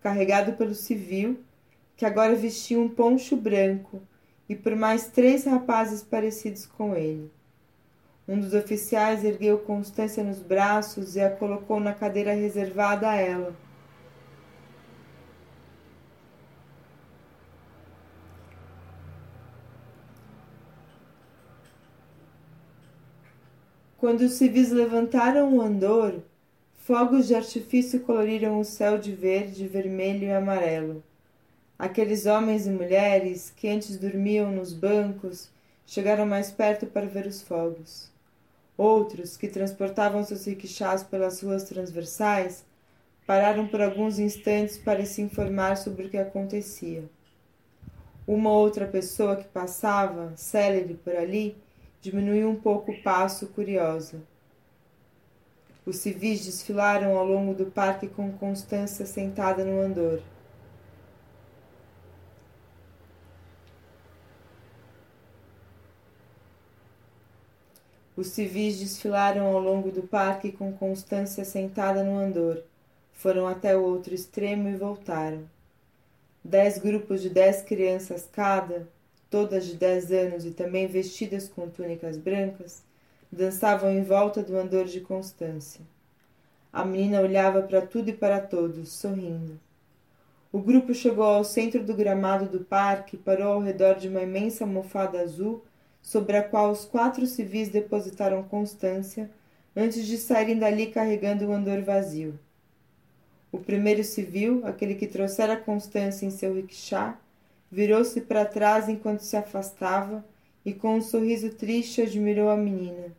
carregado 0.00 0.54
pelo 0.54 0.74
civil, 0.74 1.38
que 1.94 2.06
agora 2.06 2.34
vestia 2.34 2.80
um 2.80 2.88
poncho 2.88 3.36
branco, 3.36 4.00
e 4.48 4.56
por 4.56 4.74
mais 4.74 5.08
três 5.08 5.44
rapazes 5.44 6.02
parecidos 6.02 6.64
com 6.64 6.96
ele. 6.96 7.30
Um 8.28 8.40
dos 8.40 8.54
oficiais 8.54 9.24
ergueu 9.24 9.56
Constância 9.60 10.24
nos 10.24 10.40
braços 10.40 11.14
e 11.14 11.20
a 11.20 11.30
colocou 11.30 11.78
na 11.78 11.94
cadeira 11.94 12.34
reservada 12.34 13.08
a 13.08 13.14
ela. 13.14 13.54
Quando 23.96 24.22
os 24.22 24.32
civis 24.32 24.72
levantaram 24.72 25.56
o 25.56 25.62
andor, 25.62 26.20
fogos 26.74 27.28
de 27.28 27.34
artifício 27.34 28.00
coloriram 28.00 28.58
o 28.58 28.64
céu 28.64 28.98
de 28.98 29.12
verde, 29.12 29.68
vermelho 29.68 30.24
e 30.24 30.32
amarelo. 30.32 31.02
Aqueles 31.78 32.26
homens 32.26 32.66
e 32.66 32.70
mulheres 32.70 33.52
que 33.56 33.68
antes 33.68 33.96
dormiam 33.96 34.50
nos 34.50 34.72
bancos 34.72 35.48
chegaram 35.86 36.26
mais 36.26 36.50
perto 36.50 36.86
para 36.86 37.06
ver 37.06 37.26
os 37.26 37.40
fogos. 37.40 38.15
Outros, 38.76 39.36
que 39.36 39.48
transportavam 39.48 40.22
seus 40.22 40.46
riquixás 40.46 41.02
pelas 41.02 41.42
ruas 41.42 41.64
transversais, 41.64 42.64
pararam 43.26 43.66
por 43.66 43.80
alguns 43.80 44.18
instantes 44.18 44.76
para 44.76 45.04
se 45.06 45.22
informar 45.22 45.76
sobre 45.76 46.06
o 46.06 46.10
que 46.10 46.18
acontecia. 46.18 47.04
Uma 48.26 48.50
outra 48.50 48.86
pessoa 48.86 49.36
que 49.36 49.48
passava, 49.48 50.32
célere 50.36 50.94
por 50.94 51.16
ali, 51.16 51.56
diminuiu 52.00 52.50
um 52.50 52.56
pouco 52.56 52.92
o 52.92 53.02
passo, 53.02 53.46
curiosa. 53.48 54.20
Os 55.86 55.96
civis 55.98 56.44
desfilaram 56.44 57.16
ao 57.16 57.24
longo 57.24 57.54
do 57.54 57.66
parque 57.66 58.08
com 58.08 58.32
Constância 58.32 59.06
sentada 59.06 59.64
no 59.64 59.80
andor. 59.80 60.20
Os 68.16 68.28
civis 68.28 68.78
desfilaram 68.78 69.46
ao 69.46 69.60
longo 69.60 69.90
do 69.90 70.02
parque 70.02 70.50
com 70.50 70.72
Constância 70.72 71.44
sentada 71.44 72.02
no 72.02 72.18
andor. 72.18 72.62
Foram 73.12 73.46
até 73.46 73.76
o 73.76 73.82
outro 73.82 74.14
extremo 74.14 74.68
e 74.70 74.74
voltaram. 74.74 75.42
Dez 76.42 76.78
grupos 76.78 77.20
de 77.20 77.28
dez 77.28 77.60
crianças 77.60 78.26
cada, 78.32 78.88
todas 79.28 79.66
de 79.66 79.74
dez 79.74 80.10
anos 80.10 80.46
e 80.46 80.50
também 80.50 80.86
vestidas 80.86 81.46
com 81.46 81.68
túnicas 81.68 82.16
brancas, 82.16 82.82
dançavam 83.30 83.90
em 83.90 84.02
volta 84.02 84.42
do 84.42 84.56
andor 84.56 84.86
de 84.86 85.00
Constância. 85.00 85.82
A 86.72 86.84
menina 86.86 87.20
olhava 87.20 87.60
para 87.62 87.82
tudo 87.82 88.08
e 88.08 88.14
para 88.14 88.40
todos, 88.40 88.92
sorrindo. 88.92 89.60
O 90.50 90.58
grupo 90.58 90.94
chegou 90.94 91.24
ao 91.24 91.44
centro 91.44 91.84
do 91.84 91.92
gramado 91.92 92.46
do 92.46 92.64
parque 92.64 93.16
e 93.16 93.18
parou 93.18 93.52
ao 93.54 93.60
redor 93.60 93.96
de 93.96 94.08
uma 94.08 94.22
imensa 94.22 94.64
almofada 94.64 95.20
azul 95.20 95.62
sobre 96.06 96.36
a 96.36 96.42
qual 96.44 96.70
os 96.70 96.84
quatro 96.84 97.26
civis 97.26 97.68
depositaram 97.68 98.44
Constância 98.44 99.28
antes 99.74 100.06
de 100.06 100.16
saírem 100.16 100.56
dali 100.56 100.86
carregando 100.86 101.46
o 101.46 101.52
andor 101.52 101.82
vazio. 101.82 102.38
O 103.50 103.58
primeiro 103.58 104.04
civil, 104.04 104.64
aquele 104.64 104.94
que 104.94 105.08
trouxera 105.08 105.56
Constância 105.56 106.24
em 106.24 106.30
seu 106.30 106.54
rickshaw, 106.54 107.16
virou-se 107.68 108.20
para 108.20 108.44
trás 108.44 108.88
enquanto 108.88 109.18
se 109.18 109.36
afastava 109.36 110.24
e 110.64 110.72
com 110.72 110.94
um 110.94 111.02
sorriso 111.02 111.50
triste 111.50 112.00
admirou 112.00 112.50
a 112.50 112.56
menina. 112.56 113.12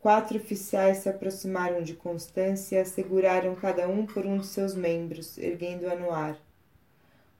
Quatro 0.00 0.36
oficiais 0.36 0.98
se 0.98 1.08
aproximaram 1.08 1.80
de 1.80 1.94
Constância 1.94 2.74
e 2.74 2.80
a 2.80 2.84
seguraram 2.84 3.54
cada 3.54 3.86
um 3.86 4.04
por 4.04 4.26
um 4.26 4.38
de 4.38 4.46
seus 4.46 4.74
membros, 4.74 5.38
erguendo-a 5.38 5.94
no 5.94 6.10
ar. 6.10 6.36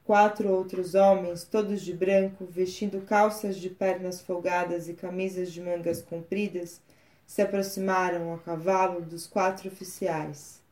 Quatro 0.04 0.50
outros 0.50 0.94
homens, 0.94 1.44
todos 1.44 1.80
de 1.80 1.94
branco, 1.94 2.44
vestindo 2.44 3.00
calças 3.00 3.56
de 3.56 3.70
pernas 3.70 4.20
folgadas 4.20 4.86
e 4.86 4.92
camisas 4.92 5.50
de 5.50 5.62
mangas 5.62 6.02
compridas, 6.02 6.78
se 7.26 7.40
aproximaram 7.40 8.34
a 8.34 8.38
cavalo 8.38 9.00
dos 9.00 9.26
quatro 9.26 9.68
oficiais. 9.68 10.62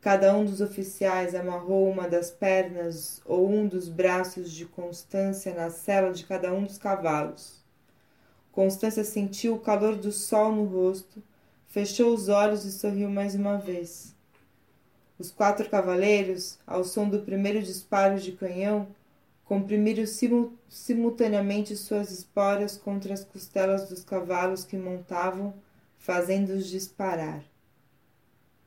Cada 0.00 0.32
um 0.36 0.44
dos 0.44 0.60
oficiais 0.60 1.34
amarrou 1.34 1.90
uma 1.90 2.08
das 2.08 2.30
pernas 2.30 3.20
ou 3.24 3.50
um 3.50 3.66
dos 3.66 3.88
braços 3.88 4.52
de 4.52 4.64
Constância 4.64 5.52
na 5.52 5.68
sela 5.68 6.12
de 6.12 6.24
cada 6.24 6.54
um 6.54 6.62
dos 6.62 6.78
cavalos. 6.78 7.64
Constância 8.52 9.02
sentiu 9.02 9.56
o 9.56 9.60
calor 9.60 9.96
do 9.96 10.12
sol 10.12 10.52
no 10.52 10.64
rosto, 10.64 11.20
fechou 11.66 12.14
os 12.14 12.28
olhos 12.28 12.64
e 12.64 12.70
sorriu 12.70 13.10
mais 13.10 13.34
uma 13.34 13.58
vez. 13.58 14.15
Os 15.18 15.30
quatro 15.30 15.68
cavaleiros, 15.70 16.58
ao 16.66 16.84
som 16.84 17.08
do 17.08 17.20
primeiro 17.20 17.62
disparo 17.62 18.20
de 18.20 18.32
canhão, 18.32 18.86
comprimiram 19.44 20.04
simultaneamente 20.68 21.76
suas 21.76 22.10
esporas 22.10 22.76
contra 22.76 23.14
as 23.14 23.24
costelas 23.24 23.88
dos 23.88 24.04
cavalos 24.04 24.64
que 24.64 24.76
montavam, 24.76 25.54
fazendo-os 25.98 26.66
disparar. 26.66 27.42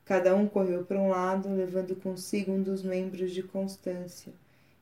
Cada 0.04 0.34
um 0.34 0.48
correu 0.48 0.84
para 0.84 0.98
um 0.98 1.10
lado, 1.10 1.54
levando 1.54 1.94
consigo 1.94 2.50
um 2.50 2.62
dos 2.62 2.82
membros 2.82 3.30
de 3.30 3.42
Constância 3.42 4.32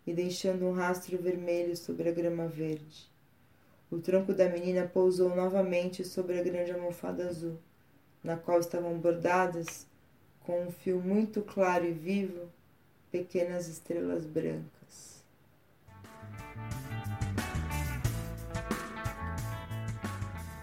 e 0.06 0.12
deixando 0.14 0.64
um 0.64 0.72
rastro 0.72 1.18
vermelho 1.18 1.76
sobre 1.76 2.08
a 2.08 2.12
grama 2.12 2.46
verde. 2.46 3.10
O 3.90 3.98
tronco 3.98 4.32
da 4.32 4.48
menina 4.48 4.86
pousou 4.86 5.34
novamente 5.34 6.04
sobre 6.04 6.38
a 6.38 6.42
grande 6.42 6.72
almofada 6.72 7.28
azul, 7.28 7.58
na 8.22 8.36
qual 8.36 8.60
estavam 8.60 8.98
bordadas, 8.98 9.86
com 10.48 10.62
um 10.62 10.72
fio 10.72 10.98
muito 10.98 11.42
claro 11.42 11.84
e 11.84 11.92
vivo, 11.92 12.48
pequenas 13.12 13.68
estrelas 13.68 14.24
brancas. 14.24 15.22